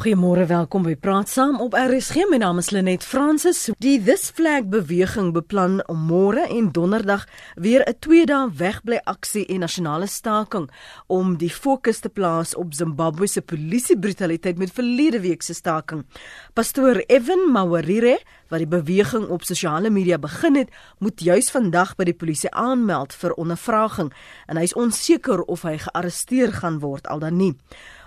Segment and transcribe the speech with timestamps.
[0.00, 2.22] Goeiemôre, welkom by Praat Saam op RSG.
[2.30, 3.66] My naam is Lenet Fransis.
[3.84, 7.26] Die This Flag beweging beplan om môre en donderdag
[7.60, 10.70] weer 'n twee dae wegbly aksie en nasionale staking
[11.06, 16.06] om die fokus te plaas op Zimbabwe se polisiebrutaliteit met verlede week se staking.
[16.54, 22.04] Pastoor Evan Mawarire wat die beweging op sosiale media begin het, moet juis vandag by
[22.04, 24.10] die polisie aanmeld vir ondervraging
[24.46, 27.54] en hy is onseker of hy gearresteer gaan word al dan nie.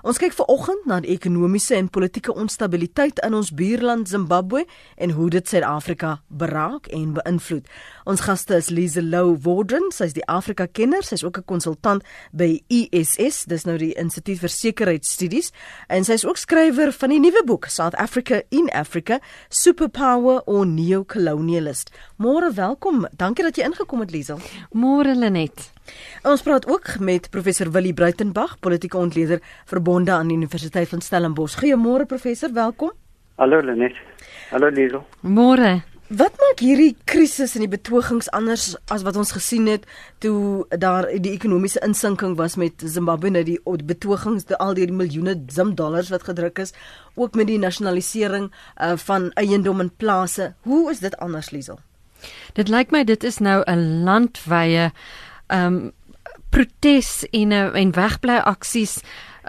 [0.03, 4.65] Ons kyk veraloggend na die ekonomiese en politieke onstabiliteit in ons buurland Zimbabwe
[4.99, 7.69] en hoe dit Suid-Afrika beraak en beïnvloed.
[8.11, 12.59] Ons gaste is Lise Lou Wardren, sy's die Afrika kenner, sy's ook 'n konsultant by
[12.67, 15.51] ISS, dis nou die Instituut vir Sekuriteitsstudies,
[15.87, 21.91] en sy's ook skrywer van die nuwe boek South Africa in Africa: Superpower or Neo-Colonialist.
[22.17, 23.07] Môre welkom.
[23.15, 24.35] Dankie dat jy ingekom het, Lise.
[24.73, 25.72] Môre Lenet.
[26.23, 31.57] Ons praat ook met professor Willie Bruitenberg, politieke ontleder verbonde aan die Universiteit van Stellenbosch.
[31.59, 32.91] Goeiemôre professor, welkom.
[33.35, 33.95] Hallo Lenet.
[34.49, 35.05] Hallo Liesel.
[35.21, 35.81] Môre.
[36.13, 39.87] Wat maak hierdie krisis en die betogings anders as wat ons gesien het
[40.21, 43.57] toe daar die ekonomiese insinking was met Zimbabwe nou die
[43.87, 46.75] betogings te al die miljoene zim dollars wat gedruk is
[47.15, 51.81] ook met die nasionalisering uh, van eiendom en plase hoe is dit anders Liesel
[52.53, 54.91] Dit lyk my dit is nou 'n landwyse
[55.47, 55.91] um
[56.49, 59.01] protes en uh, en wegbly aksies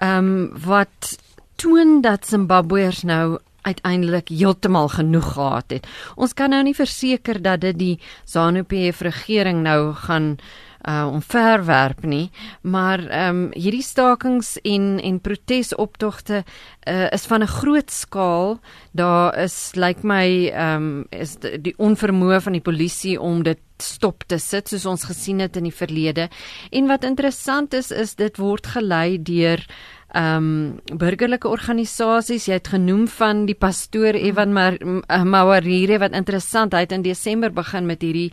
[0.02, 1.18] um wat
[1.56, 5.86] toon dat Zimbabweërs nou uiteindelik heeltemal genoeg gehad het.
[6.20, 7.96] Ons kan nou nie verseker dat dit die
[8.28, 10.36] ZANU-PF regering nou gaan
[10.84, 16.42] uh omverwerp nie, maar ehm um, hierdie stakings en en protesoptogte
[16.88, 18.60] uh is van 'n groot skaal.
[18.92, 23.42] Daar is lyk like my ehm um, is die, die onvermoë van die polisie om
[23.42, 26.28] dit stop te sit soos ons gesien het in die verlede.
[26.72, 29.62] En wat interessant is is dit word gelei deur
[30.14, 32.46] ehm um, burgerlike organisasies.
[32.46, 37.86] Jy het genoem van die pastoor Evan Mawarire wat interessant, hy het in Desember begin
[37.90, 38.30] met hierdie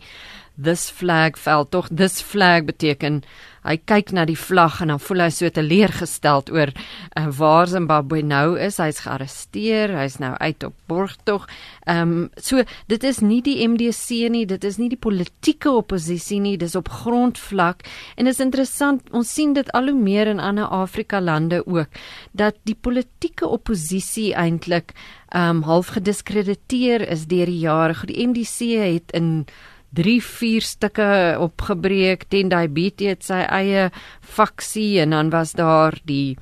[0.56, 3.22] this flag fell tog this flag beteken
[3.62, 8.22] hy kyk na die vlag en dan voel hy so teleurgesteld oor uh, waar Zimbabwe
[8.26, 8.80] nou is.
[8.82, 11.46] Hy's gearresteer hy's nou uit op borgtog
[11.86, 16.40] ehm um, so dit is nie die MDC nie dit is nie die politieke oppositie
[16.42, 17.86] nie dis op grondvlak.
[18.16, 22.02] En is interessant ons sien dit al hoe meer in ander Afrika lande ook
[22.32, 24.96] dat die politieke oppositie eintlik
[25.30, 27.94] ehm um, half gediskrediteer is deur die jare.
[28.06, 29.46] Die MDC het in
[29.94, 31.08] 3 4 stukke
[31.38, 33.88] opgebreek teen diabetes het sy eie
[34.20, 36.36] faksie en dan was daar die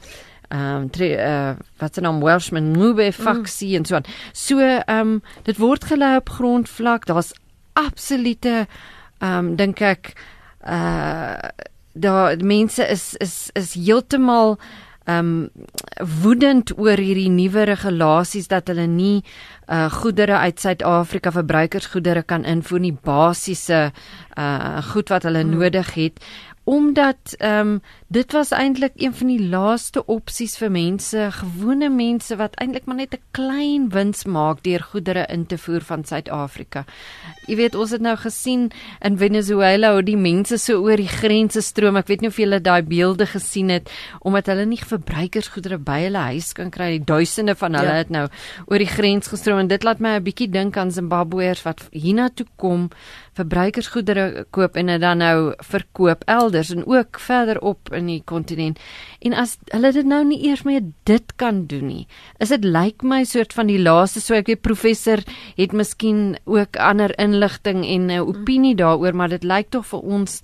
[0.51, 3.77] ehm um, uh, wat se naam Welshman Mube faksie mm.
[3.77, 4.09] en so aan.
[4.33, 7.07] So ehm um, dit word gelei op grondvlak.
[7.07, 7.33] Daar's
[7.73, 8.67] absolute
[9.19, 10.15] ehm um, dink ek
[10.67, 11.39] uh
[11.93, 14.59] daar mense is is is heeltemal
[15.09, 15.49] um
[16.23, 19.23] woedend oor hierdie nuwe regulasies dat hulle nie
[19.71, 23.91] uh goedere uit Suid-Afrika verbruikersgoedere kan invoer nie basiese
[24.37, 25.57] uh goed wat hulle hmm.
[25.59, 26.21] nodig het
[26.71, 32.37] omdat ehm um, dit was eintlik een van die laaste opsies vir mense, gewone mense
[32.39, 36.85] wat eintlik maar net 'n klein wins maak deur goedere in te voer van Suid-Afrika.
[37.47, 38.71] Jy weet, ons het nou gesien
[39.01, 41.97] in Venezuela hoe die mense so oor die grense stroom.
[41.97, 46.19] Ek weet nie of julle daai beelde gesien het omdat hulle nie verbruikersgoedere by hulle
[46.19, 46.91] huis kan kry.
[46.91, 48.03] Die duisende van hulle ja.
[48.03, 48.29] het nou
[48.67, 52.47] oor die grens gestroom en dit laat my 'n bietjie dink aan Zimbabweërs wat hiernatoe
[52.57, 52.91] kom
[53.39, 58.81] verbruikersgoedere koop en dit dan nou verkoop elders en ook verder op in die kontinent.
[59.21, 62.07] En as hulle dit nou nie eers meer dit kan doen nie,
[62.39, 65.23] is dit lyk like my soort van die laaste so ek weet professor
[65.57, 70.43] het miskien ook ander inligting en 'n opinie daaroor, maar dit lyk tog vir ons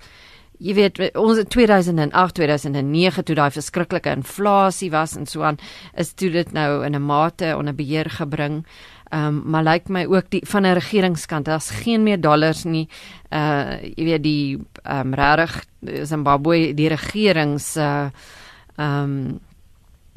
[0.57, 5.59] Jy weet ons 2008 2009 toe daai verskriklike inflasie was en so aan
[5.93, 8.65] is toe dit nou in 'n mate onder beheer gebring.
[9.09, 12.63] Ehm um, maar lyk like my ook die van 'n regeringskant daar's geen meer dollars
[12.63, 12.87] nie.
[13.29, 15.65] Uh jy weet die ehm um, regtig
[16.03, 18.09] Zimbabwe die regerings uh
[18.75, 19.39] ehm um,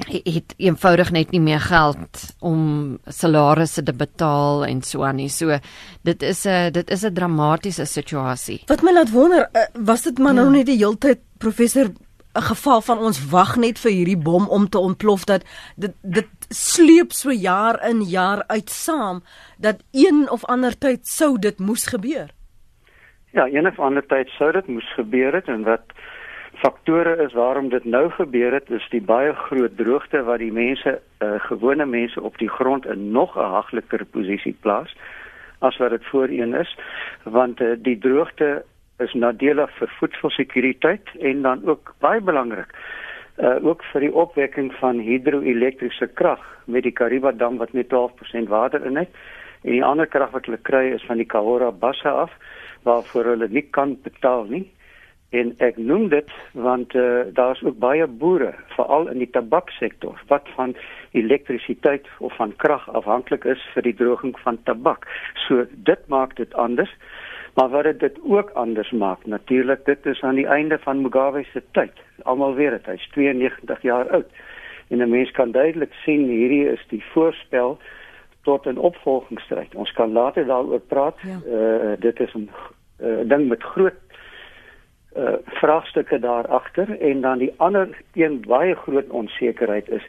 [0.07, 5.29] het eenvoudig net nie meer geld om salarisse te betaal en so aan nie.
[5.29, 5.59] So
[6.01, 8.63] dit is 'n dit is 'n dramatiese situasie.
[8.67, 10.51] Wat my laat wonder, uh, was dit maar nou ja.
[10.51, 11.91] nou net die heeltyd professor
[12.33, 15.43] 'n geval van ons wag net vir hierdie bom om te ontplof dat
[15.75, 19.23] dit dit sleep so jaar in jaar uit saam
[19.57, 22.29] dat een of ander tyd sou dit moes gebeur.
[23.31, 25.83] Ja, een of ander tyd sou dit moes gebeur het en wat
[26.53, 30.99] faktore is waarom dit nou gebeur het is die baie groot droogte wat die mense
[31.19, 34.95] uh, gewone mense op die grond in nog 'n hagliker posisie plaas
[35.59, 36.75] as wat dit voorheen is
[37.23, 38.63] want uh, die droogte
[39.01, 42.75] is nadelig vir voedselsekuriteit en dan ook baie belangrik
[43.41, 48.49] uh ook vir die opwekking van hidroelektriese krag met die Kariba dam wat net 12%
[48.49, 49.09] water in het.
[49.63, 52.31] En die ander krag wat hulle kry is van die Kahora Bassa af
[52.83, 54.65] waarvoor hulle nie kan betaal nie.
[55.31, 60.49] En ek noem dit want uh, daar's ook baie boere veral in die tabaksektor wat
[60.55, 60.75] van
[61.11, 65.07] elektrisiteit of van krag afhanklik is vir die droging van tabak.
[65.47, 66.91] So dit maak dit anders
[67.53, 71.63] Maar wat dit ook anders maak, natuurlik, dit is aan die einde van Mugabe se
[71.71, 71.91] tyd.
[72.23, 74.29] Almal weet dit, hy's 92 jaar oud.
[74.87, 77.77] En 'n mens kan duidelik sien hierdie is die voorspel
[78.43, 79.75] tot 'n opvolgingsstryd.
[79.75, 81.17] Ons kan later daaroor praat.
[81.21, 81.39] Ja.
[81.45, 82.49] Uh dit is 'n
[83.03, 83.99] uh, ding met groot
[85.17, 90.05] uh vraagstukke daar agter en dan die ander een baie groot onsekerheid is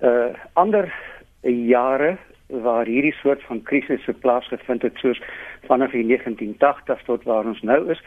[0.00, 0.94] uh ander
[1.42, 2.16] jare
[2.50, 5.22] waar hierdie soort van krisisse plaasgevind het soos
[5.66, 8.02] vanaf die 1980s tot waar ons nou is,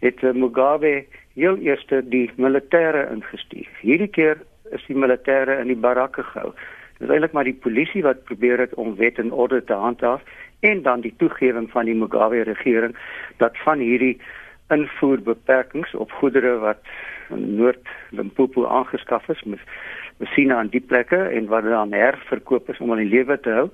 [0.00, 1.04] het uh, Mugabe
[1.34, 3.68] heel eers die militêre ingestuur.
[3.80, 4.40] Hierdie keer
[4.70, 6.52] is die militêre in die barakke gehou.
[6.98, 10.22] Dit is eintlik maar die polisie wat probeer het om wet en orde te handhaaf
[10.60, 12.96] en dan die toegewing van die Mugabe regering
[13.42, 14.20] dat van hierdie
[14.70, 16.78] invoerbeperkings op goedere wat
[17.32, 19.42] in Noord-Limpopo aangeskaf is,
[20.22, 23.68] masjiene aan die plekke en wat dan herverkoop is om aan die lewe te hou.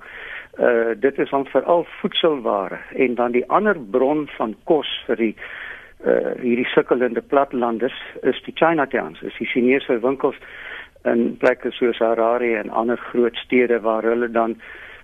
[0.59, 5.35] Uh dit is dan veral voedselware en dan die ander bron van kos vir die
[6.05, 10.39] uh hierdie sukkelende platlanders is die Chinatowns, is die Chinese winkels
[11.07, 14.57] in plekke soos Harare en ander groot stede waar hulle dan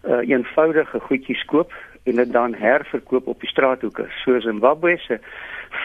[0.04, 1.74] uh eenvoudige goedjies koop
[2.06, 4.06] en dit dan herverkoop op die straathoeke.
[4.24, 5.20] So Zimbabwe se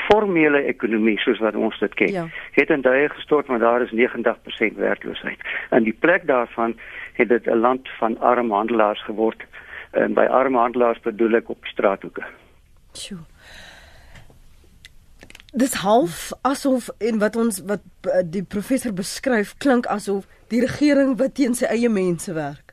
[0.09, 2.27] formele ekonomie soos wat ons dit ken, ja.
[2.53, 5.41] het in duie gestort maar daar is 90% werkloosheid.
[5.71, 6.77] In die plek daarvan
[7.13, 9.43] het dit 'n land van arme handelaars geword
[9.91, 12.25] en by arme handelaars bedoel ek op straathoeke.
[12.93, 13.19] Sjoe.
[15.53, 21.17] Dis half asof en wat ons wat eh, die professor beskryf klink asof die regering
[21.19, 22.70] wat teen sy eie mense werk.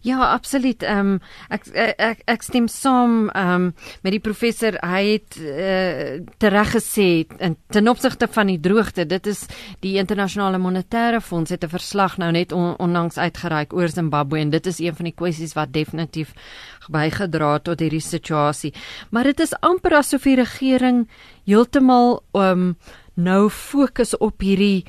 [0.00, 0.82] Ja, absoluut.
[0.82, 4.78] Ehm um, ek, ek ek stem saam ehm um, met die professor.
[4.82, 9.06] Hy het uh, tereg gesê in ten opsigte van die droogte.
[9.06, 9.46] Dit is
[9.80, 14.50] die internasionale monetêre fonds het 'n verslag nou net on, onlangs uitgereik oor Zimbabwe en
[14.50, 16.32] dit is een van die kwessies wat definitief
[16.88, 18.74] bygedra het tot hierdie situasie.
[19.10, 21.08] Maar dit is amper asof die regering
[21.44, 22.76] heeltemal ehm um,
[23.16, 24.84] nou fokus op hierdie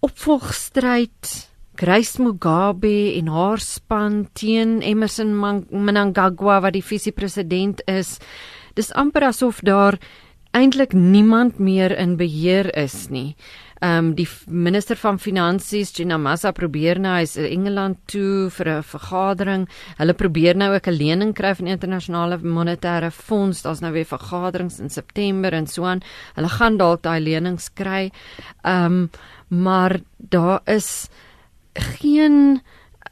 [0.00, 1.47] opvolgstryd
[1.78, 5.30] Grace Mugabe en haar span teen Emmerson
[5.70, 8.16] Mnangagwa wat die visiepresident is.
[8.74, 9.94] Dis amper asof daar
[10.58, 13.36] eintlik niemand meer in beheer is nie.
[13.78, 18.68] Ehm um, die minister van finansies Gina Massa probeer nou hy's in Engeland toe vir
[18.72, 19.68] 'n vergadering.
[19.98, 23.62] Hulle probeer nou ook 'n lening kry van internasionale monetêre fonds.
[23.62, 26.02] Daar's nou weer vergaderings in September en so aan.
[26.34, 28.10] Hulle gaan dalk daai lenings kry.
[28.64, 29.10] Ehm um,
[29.48, 31.08] maar daar is
[31.80, 32.60] geen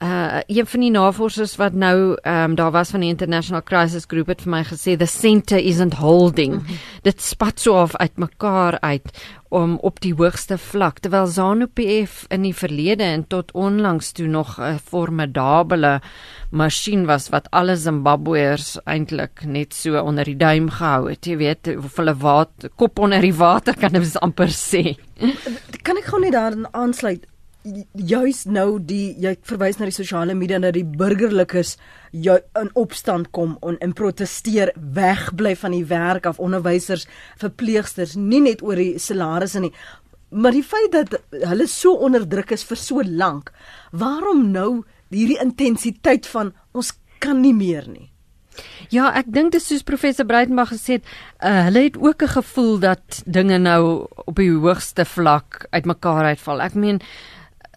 [0.03, 4.05] uh een van die navorsers wat nou ehm um, daar was van die International Crisis
[4.07, 6.53] Group het vir my gesê the center isn't holding.
[6.53, 6.77] Mm -hmm.
[7.03, 12.43] Dit spat so af uit mekaar uit om op die hoogste vlak terwyl ZANU-PF in
[12.43, 16.01] die verlede en tot onlangs toe nog 'n formidable
[16.51, 21.25] masjien was wat alle Zimbabweërs eintlik net so onder die duim gehou het.
[21.27, 24.97] Jy weet, of hulle wat kop onder die water kan ons amper sê.
[25.83, 27.27] kan ek gou net daarin aansluit?
[27.93, 31.77] Juis nou die jy verwys na die sosiale media dat die burgerlikes
[32.13, 37.07] jou in opstand kom en in proteseer wegbly van die werk af onderwysers
[37.41, 39.73] verpleegsters nie net oor die salarisse nie
[40.31, 43.53] maar die feit dat hulle so onderdruk is vir so lank
[43.93, 44.71] waarom nou
[45.11, 46.93] hierdie intensiteit van ons
[47.23, 48.11] kan nie meer nie
[48.89, 51.09] Ja, ek dink dit is soos professor Breitenberg gesê het,
[51.45, 56.61] uh, hulle het ook 'n gevoel dat dinge nou op die hoogste vlak uitmekaar uitval.
[56.63, 57.01] Ek meen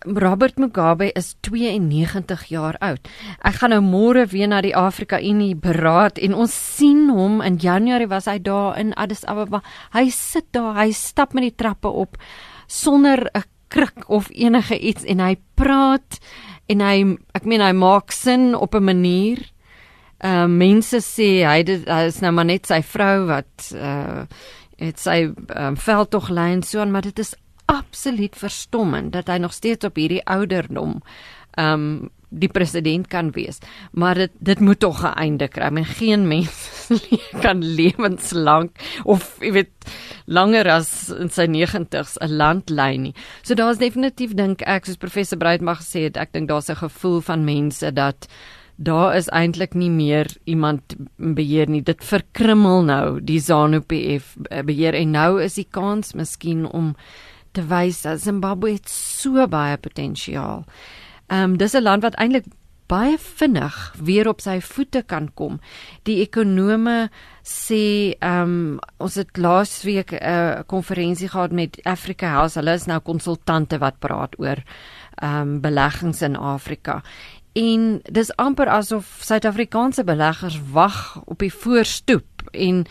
[0.06, 3.08] Robert Mugabe is 92 jaar oud.
[3.44, 7.60] Ek gaan nou môre weer na die Afrika Unie beraad en ons sien hom in
[7.60, 9.62] Januarie was hy daar in Addis Ababa.
[9.94, 12.18] Hy sit daar, hy stap met die trappe op
[12.68, 16.20] sonder 'n kruk of enige iets en hy praat
[16.70, 19.52] en hy ek meen hy maak sin op 'n manier.
[20.24, 24.26] Uh mense sê hy dit hy is nou maar net sy vrou wat uh
[24.80, 27.36] het sy um, veldtog lei en so aan maar dit is
[27.70, 31.02] absoluut verstommend dat hy nog steeds op hierdie ouderdom
[31.60, 33.58] um die president kan wees.
[33.92, 35.70] Maar dit dit moet tog 'n einde kry.
[35.70, 36.90] Men geen mens
[37.44, 38.72] kan lewenslank
[39.04, 39.72] of jy weet
[40.26, 43.14] langer as in sy 90's 'n land lei nie.
[43.42, 47.22] So daar's definitief dink ek soos professor Breitmag gesê het, ek dink daar's 'n gevoel
[47.22, 48.28] van mense dat
[48.78, 51.82] daar is eintlik nie meer iemand beheer nie.
[51.82, 56.96] Dit verkrummel nou die ZANU-PF beheer en nou is die kans miskien om
[57.52, 60.66] te wys dat Zimbabwe het so baie potensiaal.
[61.28, 62.46] Ehm um, dis 'n land wat eintlik
[62.90, 65.60] baie vinnig weer op sy voete kan kom.
[66.04, 67.10] Die ekonome
[67.46, 72.60] sê ehm um, ons het laasweek 'n uh, konferensie gehad met Africa House.
[72.60, 74.64] Hulle is nou konsultante wat praat oor
[75.22, 77.02] ehm um, beleggings in Afrika.
[77.54, 82.86] En dis amper asof Suid-Afrikaanse beleggers wag op die voorstoep en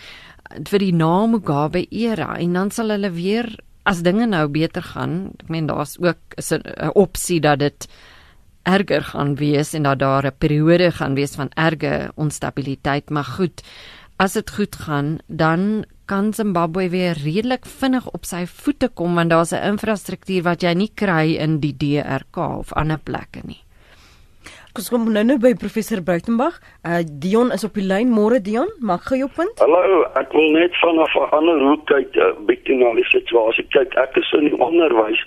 [0.71, 3.49] vir die na Mugabe era en dan sal hulle weer
[3.89, 5.33] as dinge nou beter gaan.
[5.41, 7.89] Ek meen daar's ook 'n opsie dat dit
[8.63, 13.63] erger gaan wees en dat daar 'n periode gaan wees van erge onstabiliteit, maar goed.
[14.17, 19.31] As dit goed gaan, dan kan Zimbabwe weer redelik vinnig op sy voete kom want
[19.31, 23.63] daar's 'n infrastruktuur wat jy nie kry in die DRK of ander plekke nie.
[24.79, 26.55] Ons kom nou nou by professor Buitenberg.
[26.87, 28.13] Uh Dion is op die lyn.
[28.15, 29.59] Môre Dion, maak gou jou punt.
[29.59, 33.67] Hallo, ek wil net vanaf 'n ander hoek kyk, 'n uh, bietjie na die situasie.
[33.75, 35.19] Kyk, ek is in die onderwys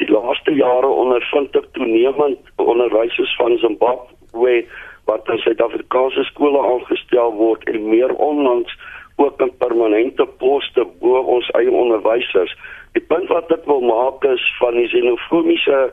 [0.00, 4.64] die laaste jare ondervind ek toenemend onderwysers van Zimbabwe
[5.04, 8.72] wat in Suid-Afrikaanse skole aangestel word en meer onlangs
[9.20, 12.56] ook in permanente poste bo ons eie onderwysers.
[12.96, 15.92] Die punt wat ek wil maak is van die xenofobiese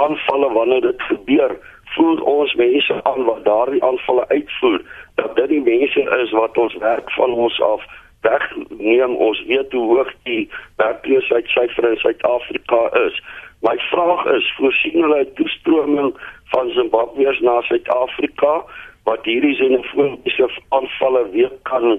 [0.00, 1.52] aanvalle wanneer dit gebeur,
[1.94, 4.82] voel ons mense aan wat daardie aanvalle uitvoer
[5.14, 7.86] dat dit die mense is wat ons werk van ons af
[8.20, 13.22] wegneem ons weet hoe hoog die werkloosheidsyfer in Suid-Afrika is.
[13.62, 16.14] My vraag is, voorsien hulle toestroming
[16.54, 18.62] van Zimbabweërs na Suid-Afrika
[19.08, 21.98] wat hierdie xenofobiese aanvalle weer kan uh,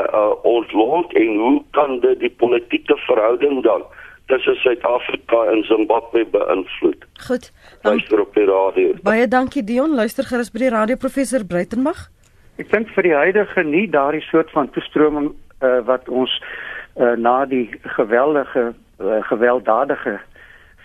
[0.00, 3.84] uh, ontlok en hoe kan dit die politieke verhouding dan
[4.28, 7.04] tussen Suid-Afrika en Zimbabwe beïnvloed?
[7.26, 7.50] Goed.
[7.82, 8.94] Luister op die radio.
[9.02, 12.08] Baie dankie Dion, luister gerus by die radio professor Breitenberg.
[12.58, 16.32] Ek dink vir die huidige nie daardie soort van toestroming uh, wat ons
[16.98, 17.68] uh, na die
[17.98, 20.18] geweldige uh, gewelddadige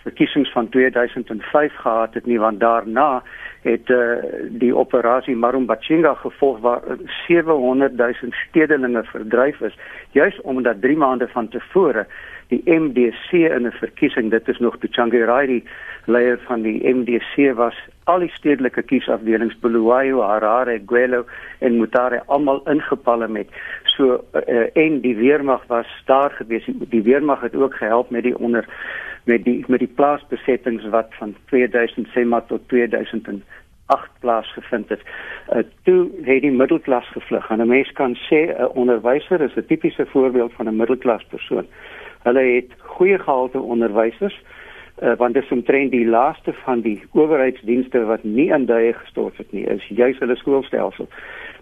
[0.04, 3.22] verkiesings van 2005 gehad het nie want daarna
[3.64, 4.20] het uh,
[4.60, 6.82] die operasie Marumbachinga gevolg waar
[7.26, 8.14] 700 000
[8.48, 9.76] stedelinge verdryf is
[10.12, 12.06] juis omdat 3 maande van tevore
[12.48, 15.64] die MDC in 'n verkiesing dit is nog Tchangirai die
[16.06, 21.24] leier van die MDC was al die stedelike kiesafdelings Bulawayo, Harare, Gwelo
[21.58, 23.48] en Mutare almal ingepalle met
[23.84, 28.38] so uh, en die weermag was daar gewees die weermag het ook gehelp met die
[28.38, 28.68] onder
[29.24, 35.00] met die met die plaasbesettings wat van 2000 sê maar tot 2008 plaasgevind het.
[35.52, 37.50] Uh, toe het die middelklas gevlug.
[37.50, 41.66] En 'n mens kan sê 'n onderwyser is 'n tipiese voorbeeld van 'n middelklas persoon.
[42.24, 44.36] Hulle het goeie gehalte onderwysers
[45.02, 49.36] uh, want dit is omtrent die laaste van die owerheidsdienste wat nie in duie gestort
[49.36, 49.66] het nie.
[49.66, 51.08] Is juis hulle skoolstelsel.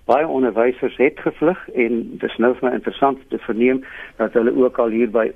[0.05, 3.85] Baie onderwysers het gevlug en dit is nou my interessant te verneem
[4.17, 5.31] dat hulle ook al hier by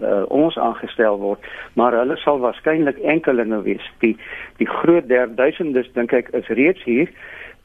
[0.00, 3.92] uh, ons aangestel word, maar hulle sal waarskynlik enkelinge wees.
[4.00, 4.16] Die
[4.56, 7.10] die groot derduisendes dink ek is reeds hier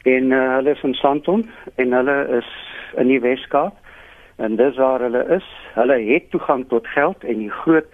[0.04, 1.46] en uh, hulle is in Sandton
[1.76, 2.50] en hulle is
[2.98, 3.78] in die Weskaap
[4.38, 5.46] en dis waar hulle is.
[5.74, 7.86] Hulle het toegang tot geld en die groot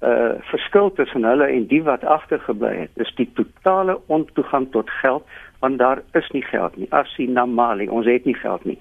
[0.00, 5.26] uh verskil tussen hulle en die wat agtergebly het, is die totale ontoegang tot geld
[5.60, 6.86] want daar is nie geld nie.
[6.88, 8.78] Asie Namali, ons het nie geld nie.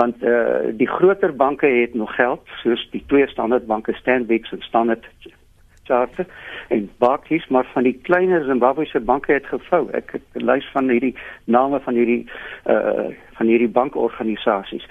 [0.00, 4.62] Want eh uh, die groter banke het nog geld, soos die twee standaardbanke Stanbic en
[4.62, 5.04] Standard
[5.82, 6.28] Chartered
[6.68, 9.90] en Barclays, maar van die kleiner Zimbabwese banke het gevou.
[9.92, 11.14] Ek het 'n lys van hierdie
[11.44, 12.26] name van hierdie
[12.64, 14.86] eh uh, van hierdie bankorganisasies.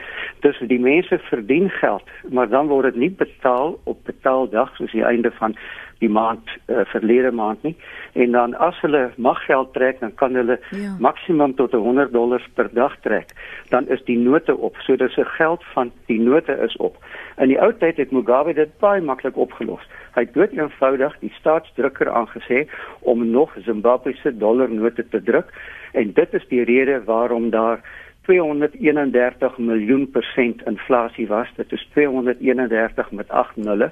[0.45, 5.05] Dus die mense verdien geld, maar dan word dit nie betaal op betaaldag soos die
[5.05, 5.57] einde van
[6.03, 7.75] die maand uh, verlede maand nie.
[8.13, 10.95] En dan as hulle mag geld trek dan kan hulle ja.
[10.99, 13.31] maksimum tot 100 dollars per dag trek.
[13.69, 14.75] Dan is die note op.
[14.83, 16.97] So dis 'n geld van die note is op.
[17.37, 19.83] In die ou tyd het Mugabe dit baie maklik opgelos.
[20.15, 22.67] Hy het dood eenvoudig die staatsdrukker aangesê
[22.99, 25.51] om nog Zimbabwese dollar note te druk.
[25.91, 27.79] En dit is die rede waarom daar
[28.25, 33.91] 231 miljoen persent inflasie was dit is 231 met 8 nulle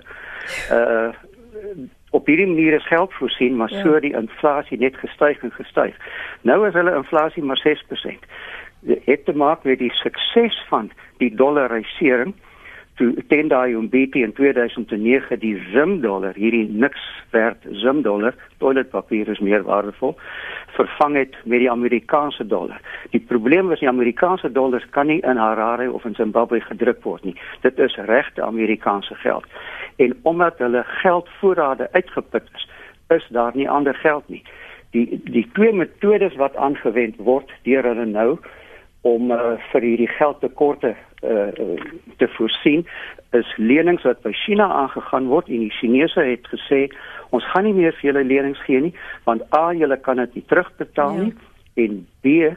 [0.72, 1.14] uh
[2.14, 3.82] op hierdie manier is geld voorsien, maar ja.
[3.82, 5.96] so die inflasie net gestyg en gestyg.
[6.42, 8.28] Nou is hulle inflasie maar 6%.
[8.80, 12.36] Dit het te maak met die sukses van die dollarisering
[12.96, 19.40] toe Tendai Mbeki in 2009 die Zim dollar, hierdie niks werd Zim dollar, toiletpapier is
[19.40, 20.16] meer waardevol,
[20.78, 22.82] vervang het met die Amerikaanse dollar.
[23.10, 27.24] Die probleem was die Amerikaanse dollars kan nie in Harare of in Zimbabwe gedruk word
[27.24, 27.36] nie.
[27.62, 29.46] Dit is regte Amerikaanse geld.
[29.96, 32.68] En omdat hulle geldvoorrade uitgeput is,
[33.08, 34.44] is daar nie ander geld nie.
[34.92, 38.38] Die die twee metodes wat aangewend word deur hulle nou
[39.04, 41.48] om uh, vir hierdie geldtekorte uh,
[42.18, 42.86] te voorsien
[43.36, 46.86] is lenings wat by China aangegaan word en die Chinese het gesê
[47.36, 48.94] ons gaan nie meer vir julle lenings gee nie
[49.28, 51.28] want A julle kan dit nie terugbetaal ja.
[51.28, 52.54] nie en B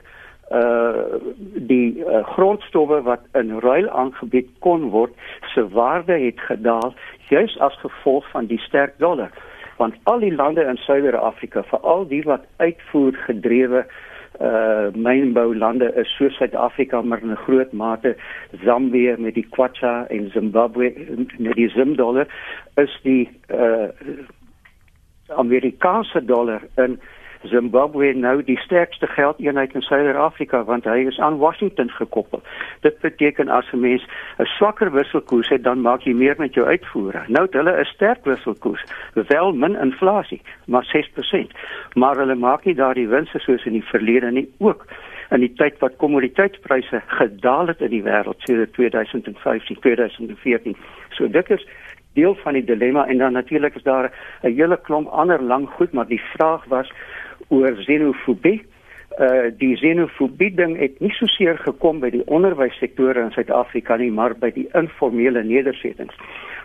[0.55, 1.19] uh
[1.67, 5.15] die uh, grondstowwe wat in ruil aangebied kon word
[5.55, 6.95] se waarde het gedaal
[7.33, 9.35] juis as gevolg van die sterk dollar
[9.81, 14.05] want al die lande in Suider-Afrika veral die wat uitvoer gedrewe uh
[14.95, 18.17] mynboulande is so Suid-Afrika maar in 'n groot mate
[18.65, 20.93] Zambië met die kwacha en Zimbabwe
[21.39, 22.27] met die Zim dollar
[22.75, 23.89] is die uh
[25.27, 27.01] Amerikaanse dollar in
[27.47, 32.43] Zimbabwe nou die sterkste geldeenheid in Suider-Afrika want hy is aan Washington gekoppel.
[32.81, 34.07] Dit beteken as 'n mens
[34.39, 37.25] 'n swakker wisselkoers het, dan maak jy meer met jou uitvoere.
[37.27, 38.85] Nou het hulle 'n sterk wisselkoers,
[39.15, 41.53] wel min inflasie, maar 6%.
[41.95, 44.87] Maar hulle maak nie daardie winste soos in die verlede nie ook
[45.31, 50.77] in die tyd wat kommoditeitspryse gedaal het in die wêreld sedert 2015, 2014.
[51.11, 51.67] So dit is
[52.17, 54.11] deel van die dilemma en dan natuurlik is daar
[54.43, 56.93] 'n hele klomp ander lang goed, maar die vraag was
[57.49, 58.65] oor xenofobie.
[59.19, 64.11] Uh die xenofobie ding het nie so seer gekom by die onderwyssektore in Suid-Afrika nie,
[64.13, 66.15] maar by die informele nedersettings.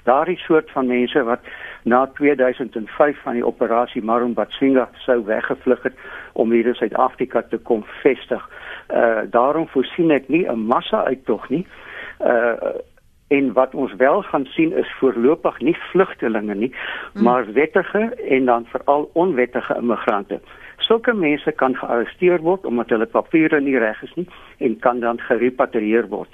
[0.03, 1.45] Daardie soort van mense wat
[1.83, 5.97] na 2005 van die operasie Marumbatsinga sou weggevlug het
[6.33, 8.49] om hier in Suid-Afrika te kom vestig.
[8.89, 11.65] Uh daarom voorsien ek nie 'n massa uittog nie.
[12.19, 12.79] Uh
[13.31, 16.73] en wat ons wel gaan sien is voorlopig nie vlugtelinge nie,
[17.13, 17.23] hmm.
[17.23, 20.39] maar wettige en dan veral onwettige immigrante.
[20.81, 24.27] Sulke mense kan gearresteer word omdat hulle papiere nie reg is nie
[24.59, 26.29] en kan dan gerepatrieer word.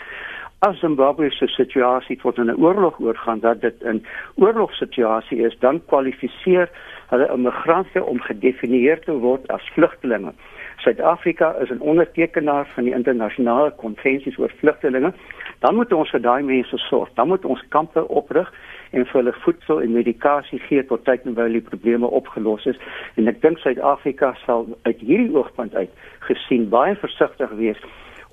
[0.66, 6.70] As Zimbabwe se situasie tot 'n oorlog oorgaan dat dit 'n oorlogssituasie is, dan kwalifiseer
[7.10, 10.34] hulle immigrante om gedefinieer te word as vlugtelinge.
[10.78, 15.14] Suid-Afrika is 'n ondertekenaar van die internasionale konvensies oor vlugtelinge.
[15.60, 17.10] Dan moet ons vir daai mense sorg.
[17.14, 18.54] Dan moet ons kampe oprig
[18.92, 22.80] en vir hulle voedsel en medikasie gee tot tyd en wyl die probleme opgelos is.
[23.16, 25.92] En ek dink Suid-Afrika sal uit hierdie oogpunt uit
[26.30, 27.82] gesien baie versigtig wees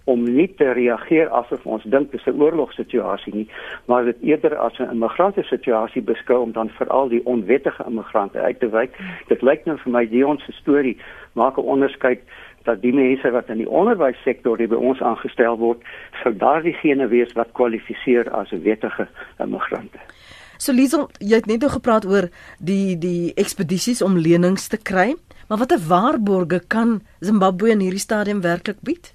[0.04, 3.48] om nie te reageer asof ons dink dit is 'n oorlogssituasie nie,
[3.86, 8.60] maar dit eerder as 'n immigrante situasie beskou om dan veral die onwettige immigrante uit
[8.60, 8.92] te wyk.
[9.28, 10.98] Dit lyk nou vir my die ons storie
[11.32, 12.20] maak 'n onderskeid
[12.64, 15.82] dat die mense wat in die onderwyssektor by ons aangestel word,
[16.22, 19.98] sou daardiegene wees wat kwalifiseer as 'n wettige immigrante.
[20.58, 25.14] So Liesel, jy het net nou gepraat oor die die ekspedisies om lenings te kry,
[25.48, 29.12] maar watter waarborge kan Zimbabwe in hierdie stadium werklik bied?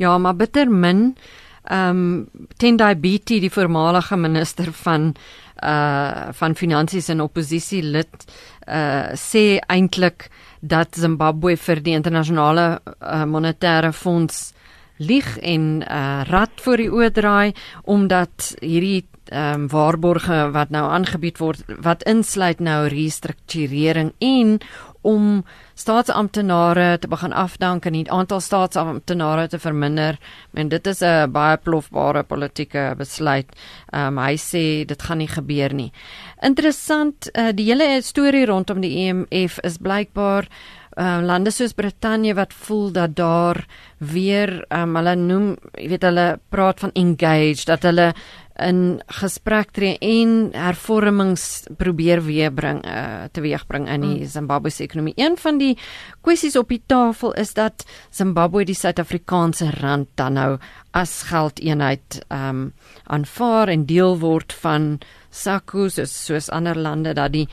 [0.00, 1.14] Ja, maar bitter min.
[1.62, 5.14] Ehm um, Tendai Biti, die voormalige minister van
[5.62, 8.24] uh van finansies en oppositie lid
[8.66, 10.28] uh sê eintlik
[10.60, 14.52] dat Zimbabwe vir die internasionale uh, monetaire fonds
[14.98, 17.54] lieg en uh rad voor die oë draai
[17.84, 24.58] omdat hierdie ehm um, waarborge wat nou aangebied word wat insluit nou restrukturering en
[25.02, 30.18] om staatsamptenare te begin afdank en die aantal staatsamptenare te verminder
[30.54, 33.48] en dit is 'n baie plofbare politieke besluit.
[33.92, 35.92] Ehm um, hy sê dit gaan nie gebeur nie.
[36.40, 40.48] Interessant, uh, die hele storie rondom die EMF is blykbaar
[40.96, 43.64] uh, lande soos Brittanje wat voel dat daar
[43.98, 48.12] weer um, hulle noem, jy weet hulle praat van engage dat hulle
[48.60, 54.28] in gesprek tree en hervormings probeer weer bring uh, teweegbring in die mm.
[54.28, 55.16] Zimbabwe se ekonomie.
[55.16, 55.72] Een van die
[56.20, 60.50] kwessies op die tafel is dat Zimbabwe die Suid-Afrikaanse rand dan nou
[60.92, 62.72] as geldeenheid ehm um,
[63.06, 64.98] aanvaar en deel word van
[65.30, 67.48] SACU soos, soos ander lande dat die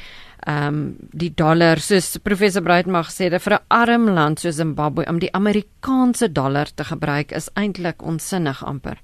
[0.47, 5.05] ehm um, die dollar soos professor Breitmag sê dat vir 'n arm land soos Zimbabwe
[5.07, 8.97] om die Amerikaanse dollar te gebruik is eintlik onsinnig amper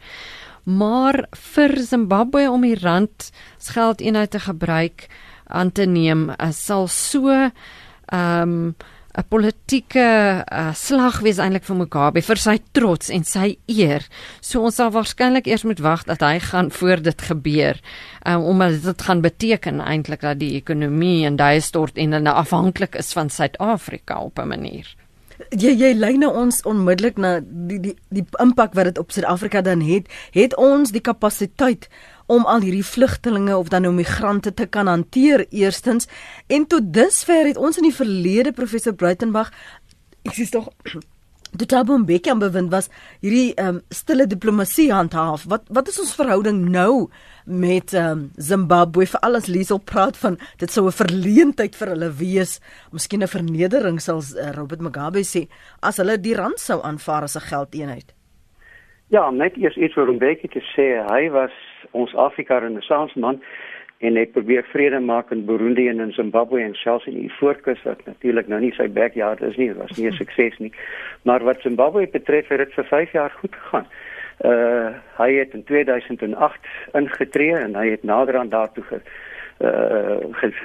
[0.65, 3.31] maar vir Zimbabwe om die rand
[3.73, 5.07] geldeenheid te gebruik
[5.45, 8.75] aan te neem uh, sal so ehm um,
[9.15, 10.07] 'n politieke
[10.43, 14.03] uh, slag wees eintlik vir Mugabe vir sy trots en sy eer.
[14.43, 17.79] So ons sal waarskynlik eers moet wag dat hy gaan voor dit gebeur.
[18.27, 22.99] Um, omdat dit gaan beteken eintlik dat die ekonomie en daai stort en hulle afhanklik
[22.99, 24.95] is van Suid-Afrika op 'n manier.
[25.49, 29.61] Jy jy lei nou ons onmiddellik na die die die impak wat dit op Suid-Afrika
[29.61, 30.07] dan het.
[30.31, 31.89] Het ons die kapasiteit
[32.25, 36.07] om al hierdie vlugtelinge of dan nou migrante te kan hanteer eerstens
[36.47, 39.51] en tot dusver het ons in die verlede professor Bruitenberg
[40.25, 40.71] ek sê tog
[41.55, 42.89] Die Thabo Mbeki aan bewind was
[43.23, 45.45] hierdie um, stille diplomatie handhaaf.
[45.47, 47.07] Wat wat is ons verhouding nou
[47.45, 52.59] met um, Zimbabwe vir alles Liesel praat van dit sou 'n verleentheid vir hulle wees,
[52.91, 55.47] miskien 'n vernedering sal uh, Robert Mugabe sê
[55.81, 58.11] as hulle die rand sou aanvaar as 'n geldeenheid.
[59.07, 61.07] Ja, net eers iets oor Mbeki te sê.
[61.07, 61.53] Hy was
[61.91, 63.39] ons Afrika Renaissance man
[64.05, 67.83] en het probeer vrede maak in Burundi en in Zimbabwe en selfs in die Voorkus
[67.83, 70.73] wat natuurlik nou nie sy backyard is nie, was nie 'n sukses nie.
[71.21, 73.87] Maar wat Zimbabwe betref, het dit vir 5 jaar goed gegaan.
[74.45, 76.59] Uh hy het in 2008
[76.93, 78.99] ingetree en hy het nader aan daartoe ge,
[79.59, 80.17] uh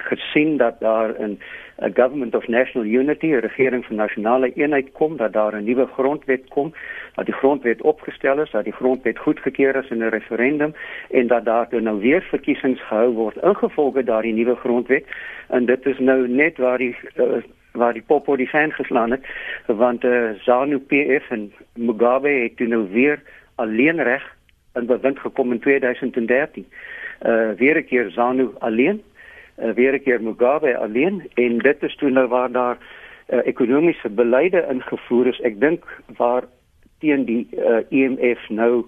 [0.09, 1.39] gesien dat daar 'n
[1.81, 5.85] 'n government of national unity, 'n regering van nasionale eenheid kom, dat daar 'n nuwe
[5.85, 6.73] grondwet kom,
[7.15, 10.73] dat die grondwet opgestel is, dat die grondwet goedgekeur is in 'n referendum
[11.09, 15.05] en dat daar nou weer verkiesings gehou word ingevolge daardie nuwe grondwet.
[15.47, 19.25] En dit is nou net waar die uh, waar die popo die fan geslaan het,
[19.65, 23.21] want uh, ZANU PF en Mugabe het nou weer
[23.55, 24.35] alleen reg
[24.73, 26.65] in bewind gekom in 2013.
[27.25, 29.01] Uh weer 'n keer ZANU alleen
[29.61, 32.77] uh, weer 'n keer Mugabe alleen en dit is toe nou waar daar
[33.29, 35.39] uh, ekonomiese beleide ingevoer is.
[35.39, 35.85] Ek dink
[36.17, 36.43] waar
[36.99, 38.85] teen die uh, IMF e nou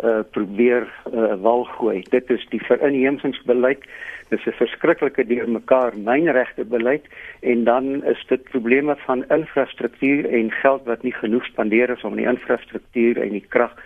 [0.00, 2.02] uh, probeer uh, wal gooi.
[2.10, 3.84] Dit is die verinheemsingsbeleid.
[4.28, 7.04] Dit is 'n verskriklike deurmekaar mynregte beleid
[7.40, 12.16] en dan is dit probleme van infrastruktuur en geld wat nie genoeg spandeer is om
[12.16, 13.76] die infrastruktuur en die krag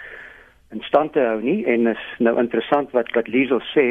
[0.70, 3.86] in stand te hou nie en is nou interessant wat wat Liesel sê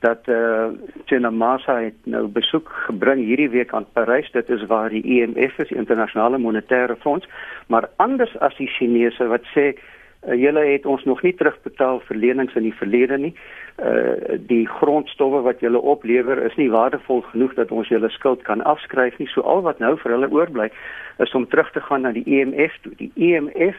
[0.00, 0.72] dat eh uh,
[1.06, 4.30] Tina Massa het nou besoek gebring hierdie week aan Parys.
[4.32, 7.28] Dit is waar die IMF e is, internasionale monetaire fonds,
[7.66, 12.16] maar anders as die Chinese wat sê uh, julle het ons nog nie terugbetaal vir
[12.16, 13.34] lenings in die verlede nie.
[13.76, 18.42] Eh uh, die grondstowwe wat julle oplewer is nie waardevol genoeg dat ons julle skuld
[18.42, 19.28] kan afskryf nie.
[19.28, 20.70] So al wat nou vir hulle oorbly
[21.18, 22.92] is om terug te gaan na die IMF e toe.
[22.96, 23.76] Die IMF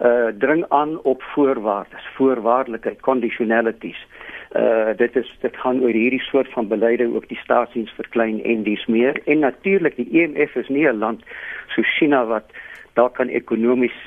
[0.00, 4.06] uh eh, dring aan op voorwaardes, voorwaardelikheid, conditionalities.
[4.56, 8.62] Uh dit is dit gaan oor hierdie soort van beleide ook die staatsdiens verklein en
[8.62, 9.20] dis meer.
[9.24, 11.22] En natuurlik die EMF is nie 'n land
[11.68, 12.44] so China wat
[12.92, 13.98] daar kan ekonomies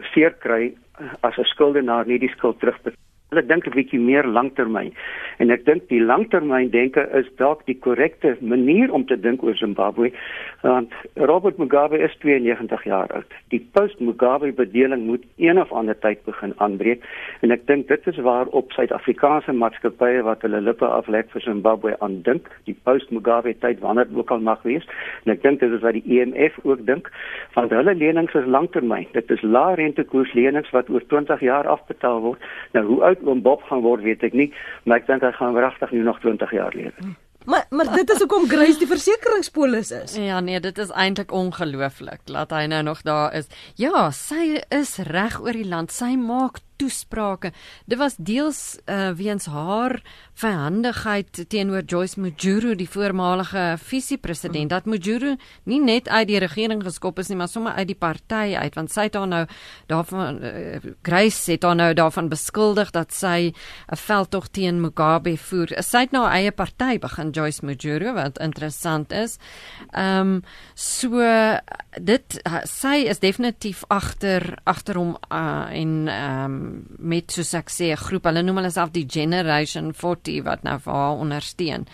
[0.00, 0.74] seer kry
[1.20, 4.94] as 'n skuldenaar nie die skuld terugbetaal Hulle dink 'n bietjie meer langtermyn.
[5.38, 9.54] En ek dink die langtermyn denke is dalk die korrekte manier om te dink oor
[9.54, 10.12] Zimbabwe.
[10.62, 13.34] Want Robert Mugabe is 92 jaar oud.
[13.52, 17.04] Die post-Mugabe bedeling moet een of ander tyd begin aanbreek
[17.40, 21.96] en ek dink dit is waar op Suid-Afrikaanse maatskappye wat hulle lippe aflek vir Zimbabwe
[22.00, 24.88] aandink, die post-Mugabe tyd wanneer dit ook al mag wees.
[25.26, 27.12] En ek dink dit is wat die EMF ook dink,
[27.54, 29.06] want hulle lenings is langtermyn.
[29.12, 32.50] Dit is lae rentekoers lenings wat oor 20 jaar afbetaal word.
[32.72, 34.52] Nou hoe oud oom Bob gaan word, weet ek nie,
[34.84, 37.14] maar ek dink hy gaan regtig nu nog 20 jaar lewe.
[37.48, 40.16] Maar maar dit is hoekom Grace die versekeringspolis is.
[40.20, 42.20] Ja nee, dit is eintlik ongelooflik.
[42.28, 43.48] Laat hy nou nog daar is.
[43.80, 45.94] Ja, sy is reg oor die land.
[45.94, 47.52] Sy maak toesprake.
[47.90, 49.98] Dit was deels uh, weens haar
[50.38, 54.70] verhandigheid teenoor Joyce Mujuru, die voormalige visiepresident.
[54.70, 55.34] Dat Mujuru
[55.68, 58.92] nie net uit die regering geskop is nie, maar sommer uit die party uit, want
[58.94, 59.44] sy het haar nou
[59.90, 63.52] daarvan uh, Grace het haar nou daarvan beskuldig dat sy
[63.90, 65.74] 'n veldtog teen Mugabe voer.
[65.82, 69.38] Sy het nou haar eie party begin, Joyce Mujuru, wat interessant is.
[69.90, 70.42] Ehm um,
[70.74, 71.20] so
[72.00, 76.67] dit sy is definitief agter agter hom uh, en ehm um,
[76.98, 78.24] met soos ek sê 'n groep.
[78.24, 81.86] Hulle noem hulle self die Generation 40 wat nou vir haar ondersteun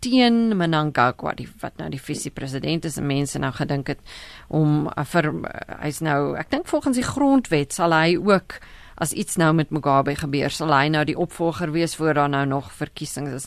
[0.00, 4.00] teen Mnangagwa die wat nou die visie president is en mense nou gedink het
[4.48, 5.50] om uh, vir uh,
[5.84, 8.58] hy's nou ek dink volgens die grondwet sal hy ook
[9.00, 12.44] as iets nou met Mugabe gebeur sal hy nou die opvolger wees voor daar nou
[12.48, 13.46] nog verkiesings is.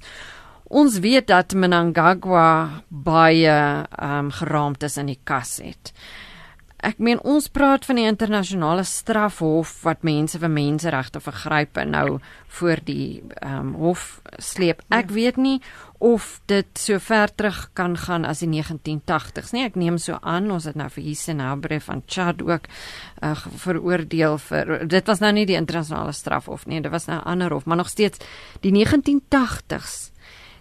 [0.73, 3.57] Ons weet dat Mnangagwa baie
[4.01, 5.91] um, geraamd is in die kas het.
[6.83, 12.19] Ek meen ons praat van die internasionale strafhof wat mense vir menseregte vergrype nou
[12.57, 14.83] voor die ehm um, hof sleep.
[14.91, 15.15] Ek ja.
[15.15, 15.61] weet nie
[16.03, 19.63] of dit so ver terug kan gaan as die 1980s nie.
[19.63, 22.67] Ek neem so aan ons het nou vir Hisenabre van Chad ook
[23.23, 23.31] uh,
[23.63, 27.55] veroordeel vir dit was nou nie die internasionale strafhof nie, dit was nou 'n ander
[27.55, 28.19] hof, maar nog steeds
[28.59, 30.11] die 1980s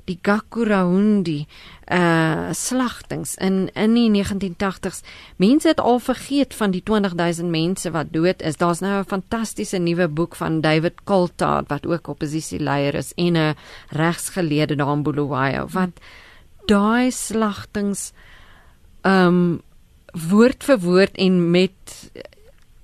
[0.05, 1.47] die Gakurahundi
[1.91, 5.03] uh slagtings in in die 1980s.
[5.37, 8.57] Mense het al vergeet van die 20000 mense wat dood is.
[8.57, 13.55] Daar's nou 'n fantastiese nuwe boek van David Coulthard wat ook oppositieleier is en 'n
[13.89, 16.01] regsgeleerde daar in Bulawayo wat
[16.67, 18.13] daai slagtings
[19.03, 19.63] um
[20.31, 22.11] woord vir woord en met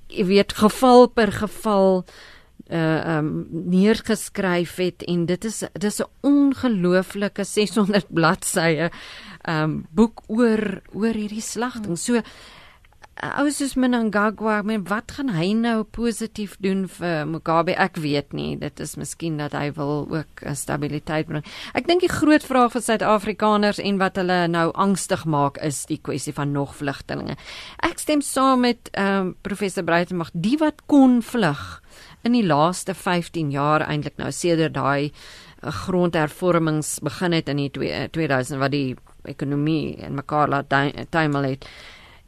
[0.06, 2.12] jy weet geval per geval uh
[2.68, 8.90] um neergeskryf het en dit is dis 'n ongelooflike 600 bladsye
[9.48, 11.98] um boek oor oor hierdie slagting.
[11.98, 12.22] So
[13.18, 17.74] ou soos Mnangagwa, men wat gaan hy nou positief doen vir Mugabe?
[17.74, 18.52] Ek weet nie.
[18.60, 21.44] Dit is miskien dat hy wil ook 'n stabiliteit bring.
[21.74, 25.98] Ek dink die groot vraag vir Suid-Afrikaners en wat hulle nou angstig maak is die
[25.98, 27.36] kwessie van nog vlugtelinge.
[27.82, 31.82] Ek stem saam met ehm um, professor Breitenberg, die wat kon vlug
[32.22, 37.70] in die laaste 15 jaar eintlik nou sedert daai eh, grondhervormings begin het in die
[38.10, 38.96] 2000 wat die
[39.28, 40.72] ekonomie en mekaar laat
[41.10, 41.66] tuimel het.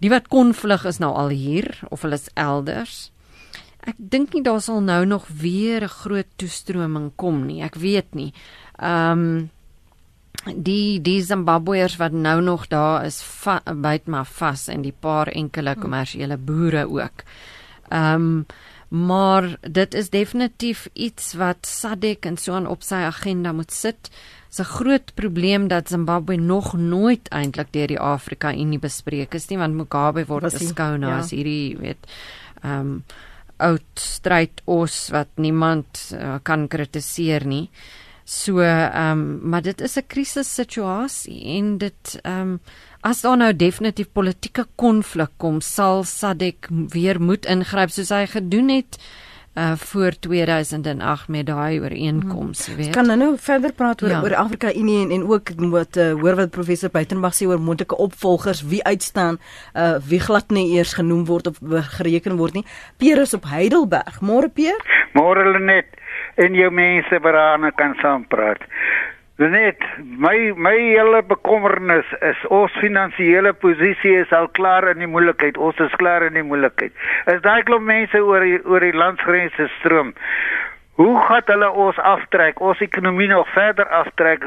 [0.01, 3.11] Die wat kon vlug is nou al hier of hulle is elders.
[3.89, 7.63] Ek dink nie daar sal nou nog weer 'n groot toestroming kom nie.
[7.63, 8.33] Ek weet nie.
[8.79, 9.51] Ehm um,
[10.57, 13.21] die die Zimbabweërs wat nou nog daar is
[13.77, 15.81] byt maar vas en die paar enkele hm.
[15.81, 17.25] kommersiële boere ook.
[17.89, 18.47] Ehm um,
[18.91, 24.11] maar dit is definitief iets wat SADC en so aan op sy agenda moet sit.
[24.51, 29.49] Dit's 'n groot probleem dat Zimbabwe nog nooit eintlik deur die Afrika Unie bespreek is
[29.49, 31.19] nie want Mugabe word beskou nou ja.
[31.19, 32.07] as hierdie weet
[32.63, 33.05] ehm um,
[33.57, 37.71] oud stryd os wat niemand uh, kan kritiseer nie.
[38.25, 42.61] So ehm um, maar dit is 'n krisis situasie en dit ehm um,
[43.07, 48.69] as daar nou definitief politieke konflik kom, sal SADC weer moet ingryp soos hy gedoen
[48.81, 49.01] het
[49.59, 52.77] uh voor 2008 met daai ooreenkoms, hmm.
[52.77, 52.91] weet.
[52.95, 54.21] Kan nou nou verder praat oor ja.
[54.23, 57.97] oor Afrika Unie en en ook wat uh, hoor wat professor Buitenberg sê oor moontlike
[57.97, 59.41] opvolgers, wie uitstaan,
[59.75, 61.59] uh wie glad nie eers genoem word of
[61.99, 62.65] gereken word nie.
[62.97, 64.21] Pierre is op Heidelberg.
[64.21, 65.03] Môre Pierre?
[65.19, 65.99] Môre Lenet
[66.35, 68.63] en jou mense wat daar kan saam praat.
[69.41, 75.57] Net my my hele bekommernis is ons finansiële posisie is al klaar in die moeilikheid.
[75.57, 76.93] Ons is klaar in die moeilikheid.
[77.33, 80.13] Is daai klop mense oor die, oor die landsgrense stroom.
[81.01, 82.61] Hoe gaan hulle ons aftrek?
[82.61, 84.45] Ons ekonomie nog verder aftrek?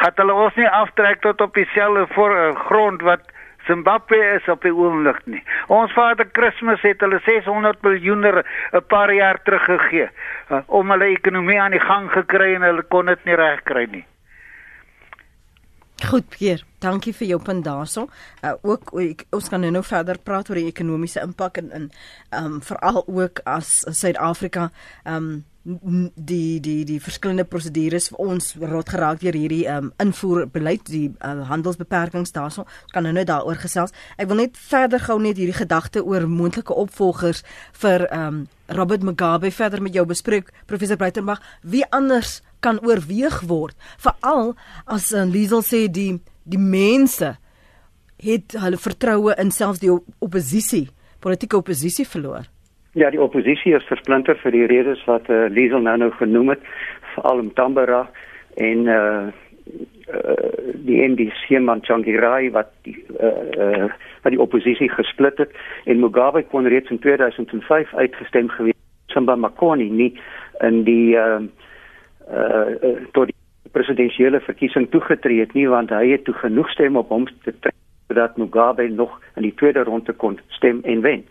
[0.00, 3.28] Gaan hulle ons nie aftrek tot op dieselfde voor uh, grond wat
[3.68, 5.42] Zimbabwe is op die oomblik nie.
[5.68, 11.12] Ons vader Kersfees het hulle 600 miljoen 'n paar jaar terug gegee uh, om hulle
[11.12, 14.06] ekonomie aan die gang gekry en hulle kon dit nie regkry nie.
[16.00, 18.06] Goed, Pierre, dankie vir jou punt daarso.
[18.40, 21.86] Uh ook ek, ons kan nou nou verder praat oor die ekonomiese impak en in
[22.30, 24.70] ehm um, veral ook as Suid-Afrika
[25.04, 30.86] ehm um, die die die verskillende prosedures vir ons rot geraak deur hierdie um, invoerbeleid,
[30.88, 32.64] die uh, handelsbeperkings daarso.
[32.94, 33.92] Kan nou nou daaroor gesels.
[34.16, 37.44] Ek wil net verder gou net hierdie gedagte oor moontlike opvolgers
[37.82, 41.42] vir um, Robert Mugabe verder met jou bespreek, professor Breitenberg.
[41.60, 44.54] Wie anders kan oorweeg word veral
[44.86, 47.34] as uh, Liesel sê die die mense
[48.20, 50.88] het hulle vertroue in selfs die oppositie
[51.20, 52.48] politieke oppositie verloor
[52.92, 56.66] ja die oppositie is versplinter vir die redes wat uh, Liesel nou nou genoem het
[57.14, 58.02] veral in Tambara
[58.56, 59.28] en uh,
[60.10, 60.36] uh
[60.80, 63.88] die NDC man Changirai wat die uh, uh
[64.24, 65.52] wat die oppositie gesplit het
[65.84, 68.78] en Mugabe kon reeds in 2005 uitgestem gewees
[69.12, 70.12] Simba Makoni nie
[70.66, 71.38] in die uh
[72.30, 73.38] uh tot die
[73.70, 77.76] presidensiële verkiesing toegetree het nie want hy het toe genoeg stem op hom te trek
[78.14, 81.22] dat Mugabe nog in die tweede ronde kon stem en wen.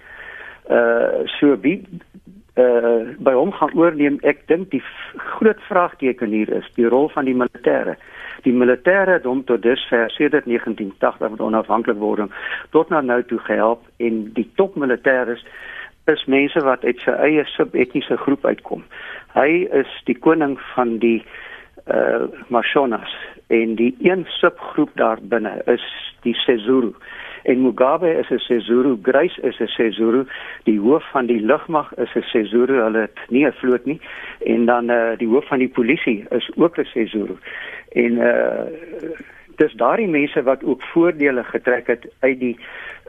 [0.70, 1.82] Uh so wie
[2.56, 4.84] uh by hom gaan oorneem ek dink die
[5.34, 7.96] groot vraagteken hier is die rol van die militêre.
[8.46, 12.32] Die militêre het hom tot dusver sedert 1980 met onafhanklikwording
[12.76, 15.44] tot na nou toe gehelp en die topmilitêres
[16.14, 18.86] is mense wat uit sy eie subetniese groep uitkom.
[19.36, 21.20] Hy is die koning van die
[21.90, 23.14] uh Mashonas
[23.50, 25.86] en die een subgroep daar binne is
[26.22, 26.94] die Sezulu.
[27.44, 30.26] En Mugabe is 'n Sezulu, Grace is 'n Sezulu,
[30.64, 34.02] die hoof van die lugmag is 'n Sezulu, hulle het nie 'n vloot nie.
[34.46, 37.38] En dan uh die hoof van die polisie is ook 'n Sezulu.
[37.92, 38.66] En uh
[39.56, 42.58] dis daardie mense wat ook voordele getrek het uit die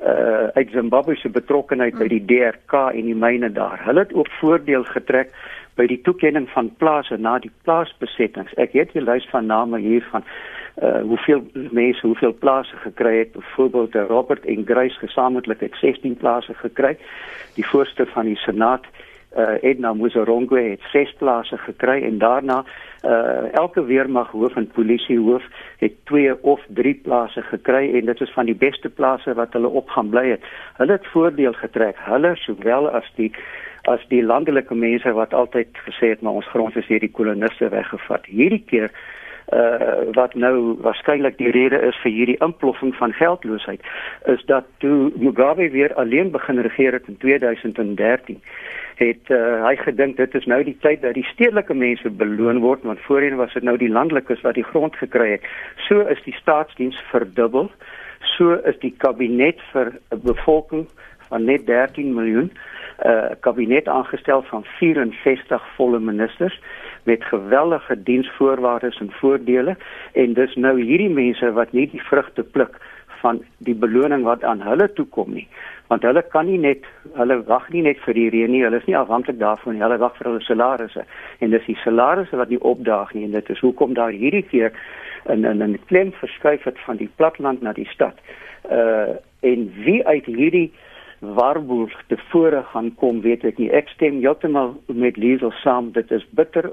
[0.02, 3.80] uh uit Zimbabwe se betrokkeheid by die DRK en die myne daar.
[3.84, 5.30] Hulle het ook voordeel getrek
[5.74, 8.54] by die toekenning van plase na die plaasbesettings.
[8.54, 10.24] Ek het hier lys van name hier van
[10.82, 13.32] uh hoeveel mense hoeveel plase gekry het.
[13.32, 16.96] Byvoorbeeld Robert en Grace gesamentlik het 16 plase gekry.
[17.54, 18.84] Die voorste van die Senaat
[19.36, 22.64] uh Edna Musorongwe het 6 plase gekry en daarna
[23.04, 25.42] uh elke weermag hoof en polisiehoof
[25.78, 29.68] het 2 of 3 plase gekry en dit is van die beste plase wat hulle
[29.68, 30.42] op gaan bly het.
[30.76, 31.96] Hulle het voordeel getrek.
[31.98, 33.32] Hulle sowel as die
[33.88, 38.26] as die landelike mense wat altyd gesê het maar ons grond is hierdie koloniste weggevat.
[38.26, 38.90] Hierdie keer
[39.52, 43.80] uh wat nou waarskynlik die rede is vir hierdie imploffing van geldloosheid
[44.24, 48.40] is dat toe Mugabe weer alleen begin regeer het in 2013
[49.00, 52.84] het uh, hy gedink dit is nou die tyd dat die stedelike mense beloon word
[52.88, 55.46] want voorheen was dit nou die landelikes wat die grond gekry het.
[55.88, 57.70] So is die staatsdiens verdubbel.
[58.36, 60.86] So is die kabinet vir 'n bevolking
[61.30, 66.60] van net 13 miljoen 'n uh, kabinet aangestel van 64 volle ministers
[67.04, 69.76] met geweldige diensvoorwaardes en voordele.
[70.12, 72.78] En dis nou hierdie mense wat nie die vrugte pluk
[73.20, 75.48] van die beloning wat aan hulle toe kom nie.
[75.86, 76.86] Want hulle kan nie net
[77.18, 78.62] hulle wag nie net vir die reën nie.
[78.64, 79.82] Hulle is nie afhanklik daarvan nie.
[79.82, 81.04] Hulle wag vir hulle salarisse.
[81.38, 83.24] En dis die salarisse wat nie opdaag nie.
[83.28, 84.72] En dit is hoekom daar hierdie keer
[85.26, 88.16] 'n 'n 'n klem verskuif het van die platland na die stad.
[88.70, 90.72] Uh en wie uit hierdie
[91.20, 93.68] waarboer tevore gaan kom, weet ek nie.
[93.76, 95.90] Ek stem heeltemal met Liesel saam.
[95.92, 96.70] Dit is bitter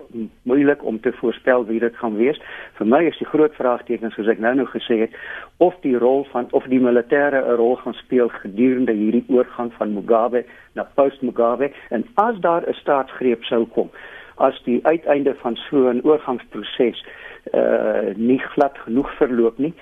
[0.47, 2.39] moeilik om te voorspel wie dit gaan wees.
[2.79, 5.17] Vir my is die groot vraagteken soos ek nou nou gesê het,
[5.59, 9.93] of die rol van of die militêre 'n rol gaan speel gedurende hierdie oorgang van
[9.93, 13.89] Mugabe na post-Mugabe en as daar 'n staatsgreep sou kom,
[14.37, 17.03] as die uiteinde van so 'n oorgangsproses
[17.53, 19.73] uh nie glad genoeg verloop nie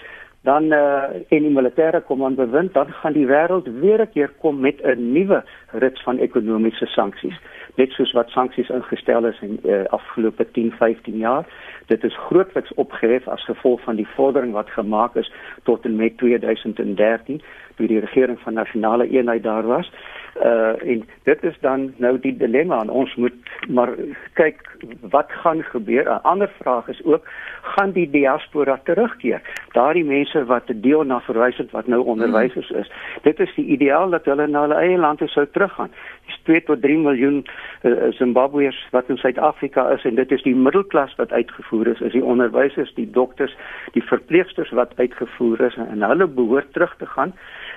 [0.46, 1.04] dan uh,
[1.34, 5.12] en die militêre komand bewind, dan gaan die wêreld weer 'n keer kom met 'n
[5.12, 7.38] nuwe rits van ekonomiese sanksies.
[7.76, 11.46] Net soos wat sanksies ingestel is in uh, afgelope 10, 15 jaar.
[11.88, 15.32] Dit is grootliks opgehef as gevolg van die vordering wat gemaak is
[15.64, 17.42] tot en met 2013
[17.76, 19.92] toe die regering van nasionale eenheid daar was
[20.44, 23.34] uh en dit is dan nou die dilemma en ons moet
[23.68, 23.90] maar
[24.34, 26.04] kyk wat gaan gebeur.
[26.04, 27.24] 'n Ander vraag is ook
[27.62, 29.42] gaan die diaspora terugkeer?
[29.72, 32.92] Daardie mense wat 'n deel na verwys het wat nou onderwysers is.
[33.22, 35.92] Dit is die ideaal dat hulle na hulle eie lande sou teruggaan.
[36.26, 37.46] Dis 2 tot 3 miljoen
[37.82, 42.12] uh, Zimbabweërs wat in Suid-Afrika is en dit is die middelklas wat uitgevoer is, is
[42.12, 43.56] die onderwysers, die dokters,
[43.92, 47.34] die verpleegsters wat uitgevoer is en hulle behoort terug te gaan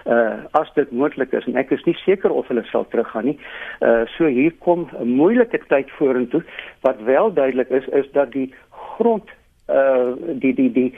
[0.06, 3.38] uh as dit moontlik is en ek is nie seker of hulle sal teruggaan nie.
[3.80, 6.42] Uh so hier kom 'n moeilike tyd vorentoe
[6.80, 9.30] wat wel duidelik is is dat die grond
[9.68, 10.12] uh
[10.44, 10.94] die die die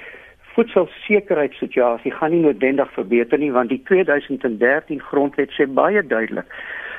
[0.55, 6.47] voedselsekerheidssituasie gaan nie noodwendig verbeter nie want die 2013 grondwet sê baie duidelik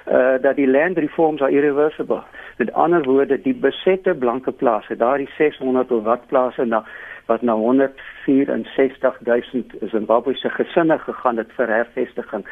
[0.08, 2.24] uh dat die land reforms are irreversible.
[2.58, 6.84] Met ander woorde, die besette blanke plase, daardie 600 of wat plase na
[7.32, 12.46] wat na 164000 Zimbabwese gesinne gegaan het vir hervestiging.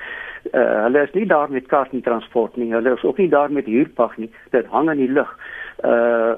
[0.52, 2.74] Uh, hulle is nie daar met kar en transport nie.
[2.74, 4.32] Hulle is ook nie daar met huurpag nie.
[4.56, 5.38] Dit hang in die lug.
[5.84, 6.34] Uh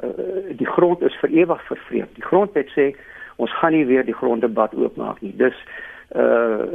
[0.57, 2.09] die grond is vir ewig vervreem.
[2.17, 2.85] Die grondwet sê
[3.41, 5.35] ons gaan nie weer die gronddebat oopmaak nie.
[5.37, 5.57] Dus
[6.15, 6.65] uh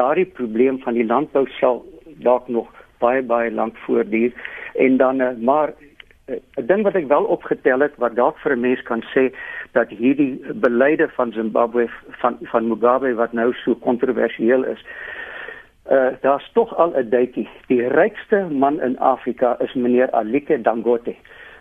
[0.00, 1.84] daardie probleem van die landbou sal
[2.24, 2.68] dalk nog
[3.00, 4.32] baie baie lank voortduur
[4.74, 5.72] en dan maar
[6.30, 9.30] 'n ding wat ek wel opgetel het wat dalk vir 'n mens kan sê
[9.72, 11.88] dat hierdie beleide van Zimbabwe
[12.20, 14.84] van van Mugabe wat nou so kontroversieel is.
[15.90, 17.48] Uh daar's tog al 'n duitjie.
[17.66, 21.14] Die rykste man in Afrika is meneer Alike Dangote.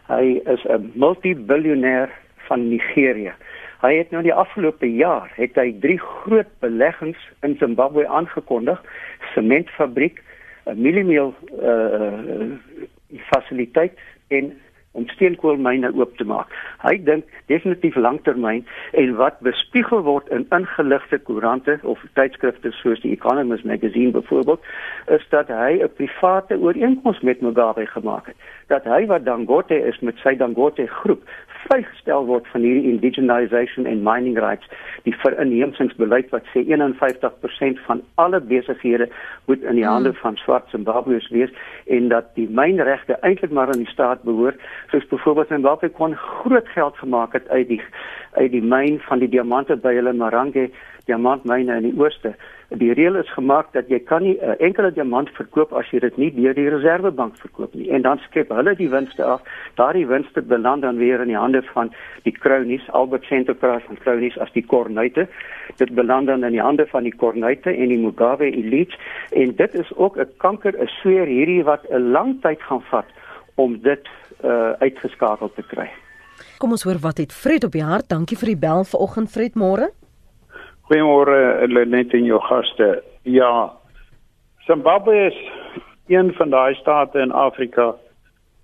[0.07, 2.09] Hy is 'n multibiljoenêr
[2.47, 3.33] van Nigerië.
[3.81, 8.81] Hy het nou die afgelope jaar het hy drie groot beleggings in Zimbabwe aangekondig:
[9.33, 10.23] sementfabriek,
[10.65, 12.57] 'n mieliemeel uh
[13.17, 13.97] fasiliteit
[14.29, 14.53] en
[14.91, 16.53] om steenkoolmyne oop te maak.
[16.81, 18.63] Hy dink definitief langtermyn
[18.97, 24.65] en wat bespiegel word in ingeligte koerante of tydskrifte soos die Economist magazine byvoorbeeld,
[25.17, 28.35] is dat hy 'n private ooreenkoms met Mugabe gemaak het.
[28.67, 31.23] Dat hy wat Dangote is met sy Dangote groep
[31.67, 34.67] vrygestel word van hierdie indigenization and mining rights,
[35.05, 39.09] die verinheemsingsbeleid wat sê 51% van alle besighede
[39.47, 39.93] moet in die hmm.
[39.93, 41.53] hande van swart Zimbabweërs wees
[41.87, 44.59] en dat die mynregte eintlik maar aan die staat behoort,
[44.91, 47.81] soos byvoorbeeld Zimbabwe kon groot geld gemaak het uit die
[48.37, 50.69] uit die myn van die diamante by hulle Marange
[51.09, 52.35] diamantmyne in die ooste.
[52.77, 55.99] Die reël is gemaak dat jy kan nie 'n uh, enkele diamant verkoop as jy
[55.99, 57.89] dit nie deur die reservebank verkoop nie.
[57.89, 59.41] En dan skep hulle die winste af.
[59.75, 61.91] Daardie winste beland dan weer in die hande van
[62.23, 65.27] die kronies, Albert Enterprise van kronies as die kornuite.
[65.77, 68.95] Dit beland dan in die hande van die kornuite en die Mugabe elite
[69.31, 73.09] en dit is ook 'n kanker, 'n sweer hierdie wat 'n lang tyd gaan vat
[73.55, 74.07] om dit
[74.43, 75.89] uh, uitgeskakel te kry.
[76.59, 78.09] Kom ons hoor wat het Fred op die hart.
[78.11, 79.91] Dankie vir die bel vanoggend Fred môre.
[80.89, 83.03] Goeiemôre Lenet en jou gaste.
[83.29, 83.69] Ja.
[84.65, 85.35] Zimbabwe is
[86.09, 87.93] een van daai state in Afrika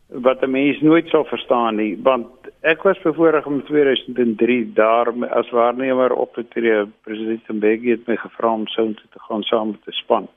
[0.09, 2.27] wat 'n mens nooit sou verstaan nie, want
[2.61, 6.85] ek was bevoorreg om 2003 daar as waarnemer op te tree.
[7.03, 10.27] President Mbeki het my gevra om so toe te gaan saam met 'n span.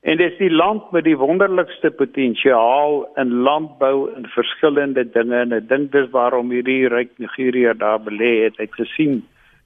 [0.00, 5.52] En dit is die land met die wonderlikste potensiaal in landbou en verskillende dinge en
[5.52, 8.60] ek dink dis waarom hierdie ryk Nigerië daar belê het.
[8.60, 9.24] Ek het gesien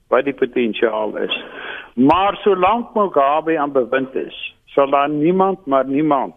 [0.09, 1.35] wat die potensiaal is.
[1.93, 6.35] Maar solank Mugabe aan bewind is, sal daar niemand maar niemand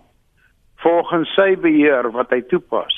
[0.82, 2.96] volgens sy beheer wat hy toepas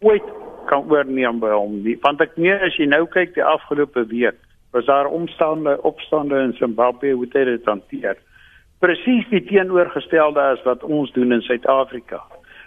[0.00, 0.26] ooit
[0.70, 1.96] kan oorneem by hom nie.
[2.04, 4.38] Want ek nee as jy nou kyk die afgelope week,
[4.72, 8.16] was daar omstande opstande in Zimbabwe hoe dit hanteer.
[8.80, 12.22] presies die teenoorgestelde as wat ons doen in Suid-Afrika.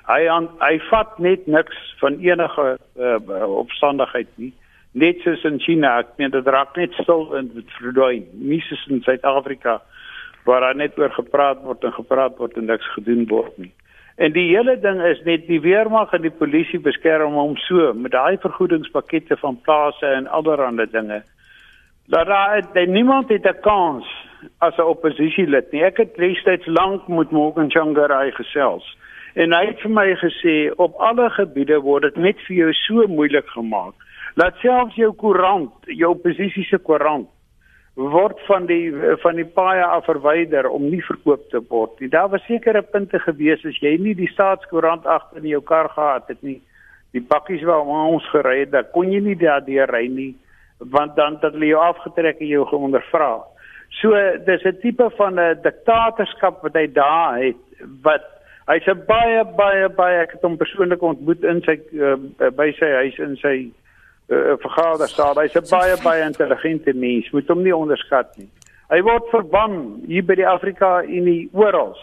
[0.06, 2.66] Hy aan, hy vat net niks van enige
[3.00, 4.52] uh, opstandigheid nie.
[4.94, 8.28] Net soos in China, ek meen dit raak net stil en dit verdwyn.
[8.38, 9.82] Nie soos in Suid-Afrika
[10.46, 13.72] waar daar net oor gepraat word en gepraat word en niks gedoen word nie.
[14.22, 18.14] En die hele ding is net die weermag en die polisie beskerm hom so met
[18.14, 21.24] daai vergoedingspakkette van plase en allerlei dinge.
[22.14, 24.06] Dat daar niemand het 'n kans
[24.60, 25.84] as 'n oppositielid nie.
[25.84, 28.98] Ek het destyds lank met Morgan Changarai gesels.
[29.34, 33.08] En hy het vir my gesê op alle gebiede word dit net vir jou so
[33.08, 33.94] moeilik gemaak.
[34.36, 37.30] Laat selfs jou koerant, jou oppositie se koerant
[37.94, 38.90] word van die
[39.22, 42.10] van die paaie af verwyder om nie verkoop te word nie.
[42.10, 46.26] Daar was sekere punte gewees as jy nie die staatskoerant agter in jou kar gehad
[46.28, 46.58] het nie.
[47.14, 50.34] Die pakkies waar ons gery het, dan kon jy nie daardeur ry nie
[50.92, 53.44] want dan het hulle jou afgetrek en jou geondervra.
[54.02, 54.10] So
[54.46, 57.62] dis 'n tipe van 'n diktatorskap wat hy daar het
[58.02, 58.26] wat
[58.68, 62.18] hy's 'n baie baie baie ek het hom persoonlik ontmoet in sy uh,
[62.50, 63.72] by sy huis in sy
[64.34, 65.40] uh, vergadersaal.
[65.42, 67.30] Hy's 'n baie baie intelligente mens.
[67.32, 68.50] Moet hom nie onderskat nie.
[68.90, 71.96] Hy word verban hier by die Afrika Unie oral.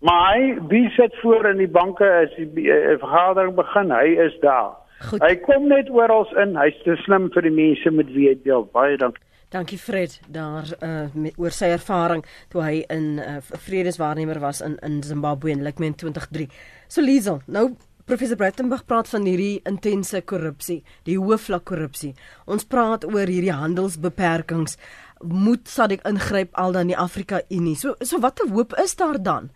[0.00, 4.36] Maar hy wie sit voor in die banke as die uh, vergadering begin, hy is
[4.40, 4.76] daar.
[5.10, 5.22] Goed.
[5.22, 6.56] Hy kom net oral in.
[6.58, 8.66] Hy's te slim vir die mense met wie hy deel.
[8.74, 9.22] Baie dankie.
[9.48, 12.20] Dankie Fred daar uh, met, oor sy ervaring
[12.52, 16.50] toe hy in uh, vredeswaarnemer was in in Zimbabwe in Lekmen 23.
[16.88, 17.70] So Liesel, nou
[18.08, 22.14] professor Breitenberg praat van hierdie intense korrupsie, die hoë vlak korrupsie.
[22.48, 24.78] Ons praat oor hierdie handelsbeperkings.
[25.20, 27.76] Moet SADC ingryp al dan die Afrika Unie.
[27.76, 29.50] So so watter hoop is daar dan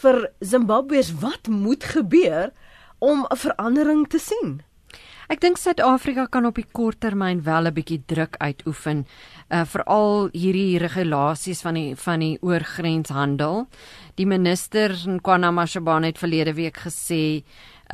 [0.00, 1.12] vir Zimbabweërs?
[1.20, 2.52] Wat moet gebeur
[2.98, 4.62] om 'n verandering te sien?
[5.28, 9.04] Ek dink Suid-Afrika kan op die kort termyn wel 'n bietjie druk uitoefen,
[9.50, 13.68] uh veral hierdie regulasies van die van die oorgrenshandel.
[14.16, 17.44] Die minister Nkwana Mashaba het verlede week gesê,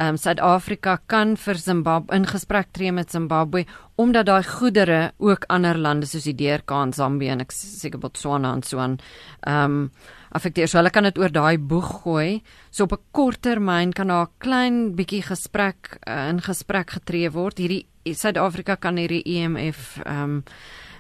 [0.00, 3.64] um, Suid-Afrika kan vir Zimbabwe in gesprek tree met Zimbabwe
[3.96, 8.54] omdat daai goedere ook ander lande soos die DRK en Zambië en ek seker Botswana
[8.56, 8.98] en so aan
[9.46, 9.90] ehm um,
[10.34, 10.66] affekteer.
[10.66, 12.42] So hulle kan dit oor daai boeg gooi.
[12.70, 17.30] So op 'n kort termyn kan daar 'n klein bietjie gesprek uh, in gesprek getree
[17.30, 17.58] word.
[17.58, 20.42] Hierdie Suid-Afrika kan hierdie EMF ehm um,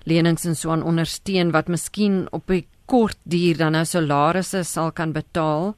[0.04, 4.92] lenings en so aan ondersteun wat miskien op 'n kort duur dan nou salarisse sal
[4.92, 5.74] kan betaal.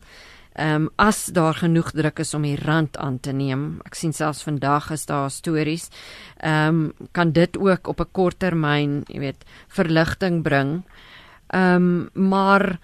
[0.57, 3.81] Ehm um, as daar genoeg druk is om die rand aan te neem.
[3.85, 5.91] Ek sien selfs vandag is daar stories.
[6.41, 10.83] Ehm um, kan dit ook op 'n kort termyn, jy weet, verligting bring.
[11.53, 12.79] Ehm um, maar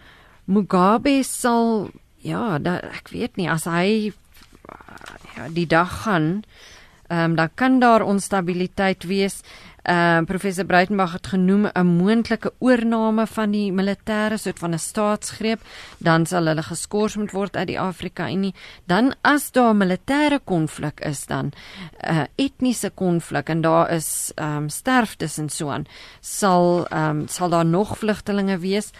[0.45, 1.91] Mugabe sal
[2.23, 4.13] ja, da, ek weet nie as hy
[5.37, 6.43] ja, die dag gaan,
[7.09, 9.43] ehm um, dan kan daar onstabiliteit wees.
[9.83, 14.79] Ehm uh, professor Breitenberg het genoem 'n moontlike oorneem van die militêre soort van 'n
[14.79, 15.61] staatsgreep,
[15.99, 18.55] dan sal hulle geskort moet word uit die Afrika Unie.
[18.87, 21.53] Dan as daar militêre konflik is dan 'n
[22.11, 25.87] uh, eh, etniese konflik en daar is ehm um, sterftes en so aan,
[26.21, 28.91] sal ehm um, sal daar nog vlugtelinge wees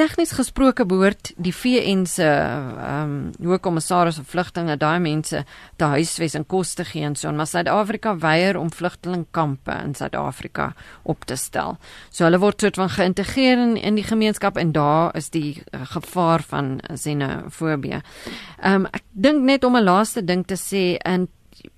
[0.00, 5.42] tegnies gesproke behoort die VN se ehm um, hoofkommissaris vir vlugtinge daai mense
[5.80, 10.70] te huisves en kos te gee en so, maar Suid-Afrika weier om vlugtelingkampe in Suid-Afrika
[11.02, 11.76] op te stel.
[12.08, 15.82] So hulle word soort van geïntegreer in, in die gemeenskap en daar is die uh,
[15.92, 18.00] gevaar van xenofobie.
[18.00, 21.28] Ehm um, ek dink net om 'n laaste ding te sê in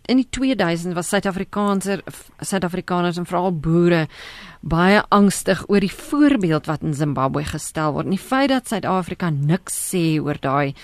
[0.07, 2.03] in die 2000 was Suid-Afrikaanse
[2.39, 4.07] Suid-Afrikaners en veral boere
[4.63, 8.11] baie angstig oor die voorbeeld wat in Zimbabwe gestel word.
[8.11, 10.75] Die feit dat Suid-Afrika niks sê oor daai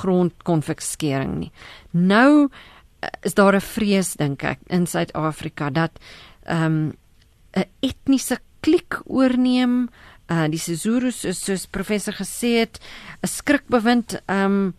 [0.00, 1.52] grondkonfiskering nie.
[1.92, 5.92] Nou eh, is daar 'n vrees dink ek in Suid-Afrika dat
[6.46, 6.92] ehm um,
[7.56, 9.88] 'n etniese klik oorneem.
[10.30, 12.80] Uh die Sezurus soos professor gesê het,
[13.22, 14.74] 'n skrikbewind ehm um,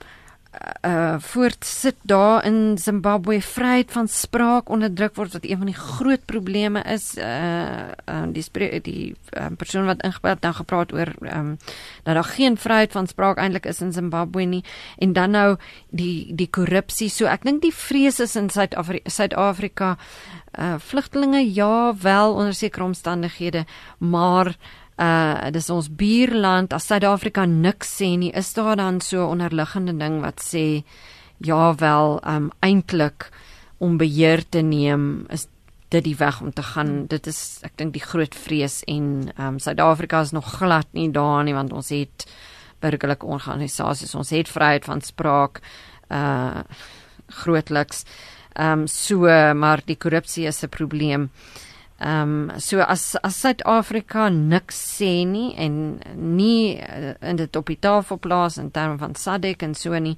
[0.81, 6.25] uh voortsit daar in Zimbabwe vryheid van spraak onderdruk word wat een van die groot
[6.25, 7.17] probleme is.
[7.17, 11.57] Uh, uh die die um, persoon wat ingebel het dan gepraat oor um
[12.03, 14.63] dat daar geen vryheid van spraak eintlik is in Zimbabwe nie.
[14.97, 15.57] En dan nou
[15.89, 19.97] die die korrupsie so ek dink die vrees is in Suid-Afrika Suid-Afrika
[20.59, 23.65] uh vlugtelinge ja wel onder sekere omstandighede
[23.97, 24.79] maar uh
[25.51, 26.73] dis ons buurland.
[26.75, 30.83] As Suid-Afrika niks sê nie is daar dan so onderliggende ding wat sê
[31.39, 33.29] ja wel um eintlik
[33.79, 35.47] om beheer te neem is
[35.89, 37.07] dit die weg om te gaan.
[37.07, 41.43] Dit is ek dink die groot vrees en um Suid-Afrika is nog glad nie daar
[41.43, 42.27] nie want ons het
[42.83, 44.15] burgerlike organisasies.
[44.15, 45.61] Ons het vryheid van spraak
[46.11, 46.63] uh
[47.29, 48.03] grootliks.
[48.59, 51.29] Um so maar die korrupsie is 'n probleem
[51.99, 57.67] Ehm um, so as as Suid-Afrika niks sê nie en nie uh, in dit op
[57.67, 60.15] die tafel plaas in terme van SADC en so nie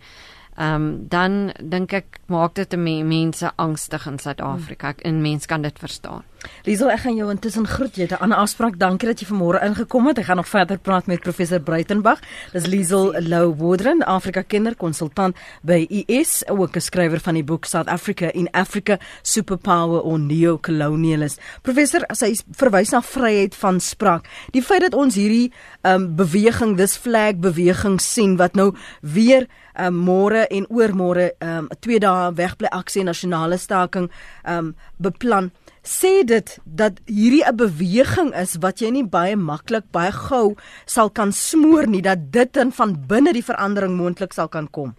[0.58, 5.80] ehm um, dan dink ek maak dit mense angstig in Suid-Afrika en mense kan dit
[5.80, 6.24] verstaan.
[6.66, 7.96] Liesel, ek gaan jou intussen groet.
[7.96, 8.78] Jy het 'n ander afspraak.
[8.78, 10.18] Dankie dat jy vanmôre ingekom het.
[10.18, 12.20] Ek gaan nog verder praat met professor Breitenberg.
[12.52, 17.88] Dis Liesel Lou Woodren, Afrika kinderkonsultant by US, ook 'n skrywer van die boek South
[17.88, 21.40] Africa in Africa: Superpower or Neo-Colonialist.
[21.62, 26.78] Professor, as hy verwys na vryheid van spraak, die feit dat ons hierdie um, beweging,
[26.78, 29.48] dis flag beweging sien wat nou weer
[29.80, 34.10] um, môre en oormôre um, twee dae wegbly aksie nasionale staking
[34.48, 35.52] um, beplan
[35.84, 40.56] sê dit dat hierdie 'n beweging is wat jy nie baie maklik baie gou
[40.86, 44.94] sal kan smoor nie dat dit in van binne die verandering moontlik sal kan kom.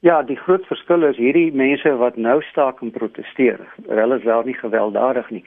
[0.00, 3.60] Ja, die groot verskil is hierdie mense wat nou staak en proteseer.
[3.88, 5.44] Hulle is wel nie gewelddadig nie.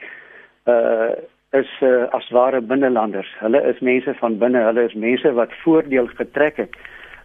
[0.66, 1.14] Uh
[1.52, 3.26] is uh, as ware binnelanders.
[3.40, 6.76] Hulle is mense van binne, hulle is mense wat voordeel getrek het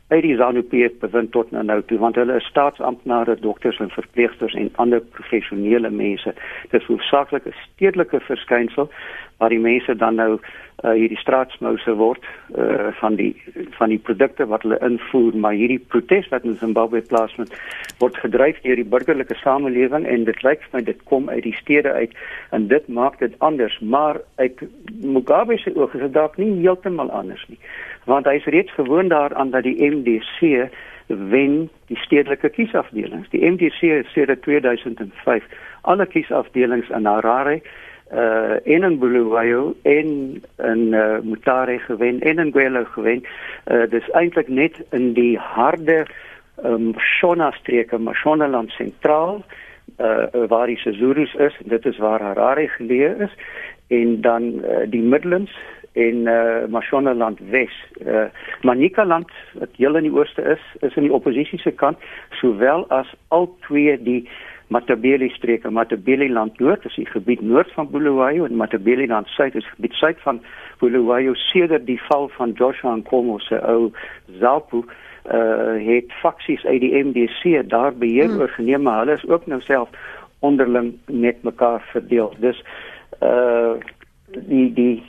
[0.08, 4.54] uit die ZANU-PF bewind tot nou, nou toe want hulle is staatsamptenare, dokters en verpleegsters
[4.54, 6.34] en ander professionele mense.
[6.70, 8.90] Dit is hoofsaaklik 'n stedelike verskynsel
[9.38, 10.40] waar die mense dan nou
[10.84, 12.24] uh, hierdie straatsmouse word
[12.56, 13.34] uh, van die
[13.78, 17.56] van die produkte wat hulle invoer, maar hierdie protes wat in Zimbabwe plaasvind
[18.00, 21.56] word gedryf deur die burgerlike samelewing en dit lyk vir my dit kom uit die
[21.56, 22.14] stede uit
[22.52, 24.62] en dit maak dit anders, maar uit
[25.02, 27.60] Mugabe se oog is dit dalk nie heeltemal anders nie
[28.06, 30.70] want hy is reeds gewoond daaraan dat die MDC
[31.08, 33.30] wen die stedelike kiesafdelings.
[33.30, 35.44] Die MDC het sedert 2005
[35.82, 37.62] alle kiesafdelings in Harare
[38.14, 43.26] uh in en Bulawayo en in uh, Mutare gewen en in Gwelo gewen.
[43.66, 46.06] Uh dis eintlik net in die harde
[46.64, 49.44] um Shona streke, Mashona land sentraal
[49.98, 53.34] uh waar die Sezulus is dit is waar Harare geleë is
[53.88, 55.54] en dan uh, die Midlands
[55.96, 57.72] en uh, Mashonaland Wes.
[58.04, 58.28] Uh,
[58.62, 62.02] Manikaland wat heel in die ooste is, is in die oppositie se kant,
[62.42, 64.26] sowel as al twee die
[64.74, 69.56] Matabele streke, Matabele land noord, is die gebied noord van Bulawayo en Matabele land suid
[69.56, 70.42] is gebied suid van
[70.82, 73.92] Bulawayo sedert die val van Joshua Nkomo se ou
[74.40, 74.84] ZAPU
[75.26, 78.40] uh het faksies uit die MDC daar beheer hmm.
[78.40, 79.90] oorgeneem maar hulle is ook nou self
[80.40, 82.34] onderling met mekaar verdeel.
[82.40, 82.64] Dus
[83.22, 83.74] uh
[84.50, 85.04] die die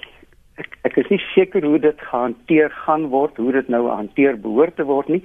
[0.63, 4.77] ek ek is nie seker hoe dit gehanteer gaan word, hoe dit nou hanteer behoort
[4.77, 5.23] te word nie.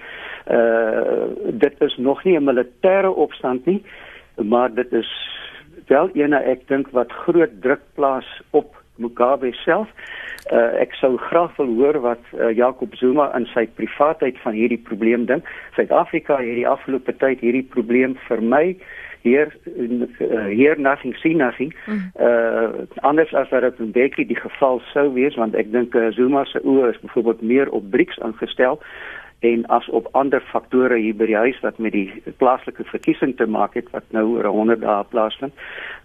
[0.48, 1.32] Uh
[1.64, 3.84] dit is nog nie 'n militêre opstand nie,
[4.36, 5.12] maar dit is
[5.88, 9.88] wel ene ek dink wat groot druk plaas op Mugabe self.
[10.52, 14.82] Uh ek sou graag wil hoor wat uh, Jacob Zuma in sy privaatheid van hierdie
[14.90, 15.46] probleem dink.
[15.76, 18.66] Suid-Afrika het hierdie afgelope tyd hierdie probleem vir my
[19.22, 19.54] hier
[20.50, 21.74] hier nothing see nothing.
[21.86, 22.12] Mm.
[22.20, 26.12] Uh anders as wat dit in Bekkie die geval sou wees want ek dink uh,
[26.12, 28.80] Zuma se oë is byvoorbeeld meer op BRICS ingestel
[29.42, 33.48] en as op ander faktore hier by die huis wat met die plaaslike verkiesing te
[33.50, 35.64] maak het wat nou oor 100 dae plaasvind.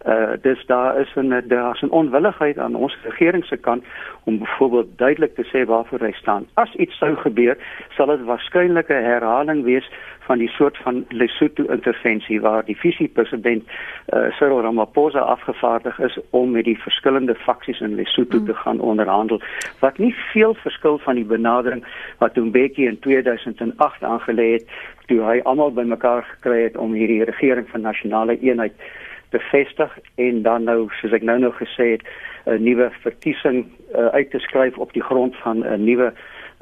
[0.09, 3.85] Uh dis daar is 'n daar's 'n onwilligheid aan ons regering se kant
[4.25, 6.47] om byvoorbeeld duidelik te sê waarvoor hy staan.
[6.55, 7.57] As iets sou gebeur,
[7.97, 9.91] sal dit waarskynlik 'n herhaling wees
[10.27, 16.51] van die soort van Lesotho intervensie waar die visiepresident uh, Cyril Ramaphosa afgevaardig is om
[16.51, 18.47] met die verskillende faksies in Lesotho mm.
[18.47, 19.41] te gaan onderhandel
[19.81, 21.85] wat nie veel verskil van die benadering
[22.18, 24.70] wat Mbeki in 2008 aangelê het
[25.07, 28.74] toe hy almal bymekaar gekry het om hierdie regering van nasionale eenheid
[29.31, 32.03] te vestig en dan nou soos ek nou nog gesê het
[32.47, 36.12] 'n nuwe verkiesing uh, uit te skryf op die grond van 'n nuwe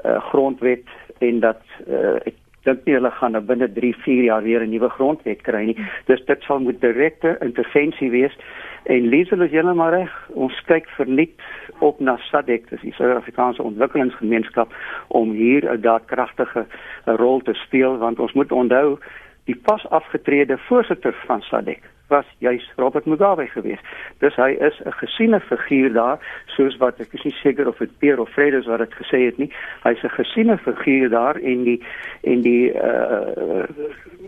[0.05, 0.89] uh, grondwet
[1.19, 2.35] en dat uh, ek
[2.65, 5.79] dink nie hulle gaan nou binne 3, 4 jaar weer 'n nuwe grondwet kry nie.
[6.07, 8.37] Dus dit sal moet direkte intervensie wees.
[8.85, 10.13] En Liesel is heeltemal reg.
[10.29, 11.41] Ons kyk verniet
[11.81, 14.75] op na SADC, dis die Suid-Afrikaanse Ontwikkelingsgemeenskap
[15.09, 16.67] om hier 'n daadkragtige
[17.05, 18.99] rol te speel want ons moet onthou
[19.45, 23.83] die pas afgetrede voorsitter van SADC was juis Robert Mugabe geweest.
[24.19, 27.99] Dus hy is 'n gesiene figuur daar, soos wat ek is nie seker of dit
[27.99, 29.53] Pierre of Fredes wat dit gesê het nie.
[29.83, 31.83] Hy's 'n gesiene figuur daar en die
[32.23, 33.65] en die uh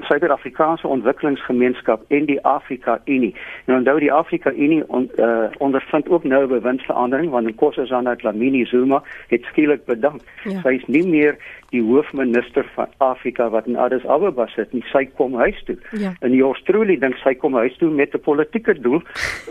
[0.00, 3.34] Suid-Afrikaanse Ontwikkelingsgemeenskap en die Afrika Unie.
[3.64, 8.16] En onthou die Afrika Unie on, uh ondervind ook nou 'n bewindsverandering want Nkosi Zana
[8.16, 10.20] Dlamini Zuma het skielik bedank.
[10.44, 10.60] Ja.
[10.60, 11.36] Sy is nie meer
[11.70, 15.76] die hoofminister van Afrika wat in Addis Ababa sit, nie sy kom huis toe.
[15.90, 16.12] Ja.
[16.20, 19.02] En die Australië dink sy kom huis toe met 'n politieke doel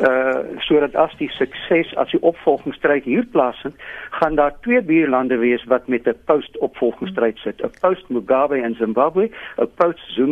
[0.02, 3.76] uh sodat as die sukses as die opvolgingsstryd hier plaasvind,
[4.10, 9.70] gaan daar twee buurlande wees wat met 'n post-opvolgingsstryd sit, 'n post-Mugabe in Zimbabwe, 'n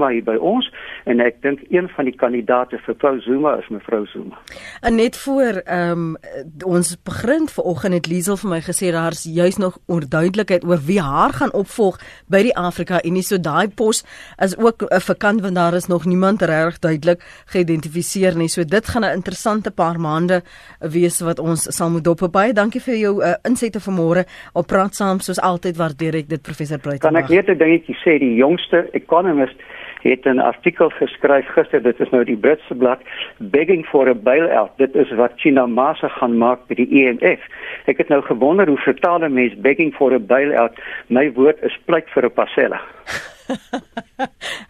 [0.03, 0.69] post-Zuma hier by ons
[1.05, 4.37] en ek dink een van die kandidate vir post-Zuma is mevrou Zuma.
[4.81, 6.17] En net voor ehm um,
[6.65, 11.33] ons begin vanoggend het Liesel vir my gesê daar's juis nog onduidelikheid oor wie haar
[11.33, 13.23] gaan opvolg by die Afrika Unie.
[13.23, 14.03] So daai pos
[14.39, 18.47] is ook 'n vakant want daar is nog niemand reg duidelik geïdentifiseer nie.
[18.47, 20.41] So dit gaan 'n interessante paar maande
[20.79, 22.53] wees wat ons sal moet dop baie.
[22.53, 24.25] Dankie vir jou uh, insette vanmôre.
[24.53, 27.27] Op praat saam soos altyd waardeer ek dit professor Bruitenberg.
[27.27, 29.55] Kan ek net 'n dingetjie sê die jongste economist
[30.03, 32.99] het 'n artikel geskryf gister dit is nou die Britse blad
[33.37, 34.71] begging for a bailout.
[34.77, 37.39] Dit is wat China massa gaan maak by die EMF
[37.85, 40.73] ek het nou gewonder hoe vertaal 'n mens begging for a bailout.
[41.07, 42.81] My woord is pleit vir 'n pasella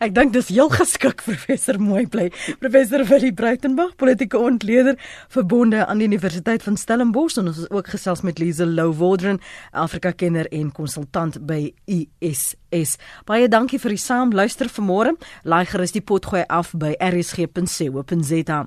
[0.03, 2.29] Ek dink dis heel geskik professor mooi bly.
[2.61, 4.97] Professor Willie Bruitenberg, politieke ontleder
[5.33, 9.41] verbonde aan die Universiteit van Stellenbosch en ons is ook gesels met Liesel Lou Waldron,
[9.71, 12.97] Afrika kenner en konsultant by ISS.
[13.29, 15.15] Baie dankie vir die saam luister vanmôre.
[15.43, 18.63] Laai gerus die pot gooi af by rsg.co.za.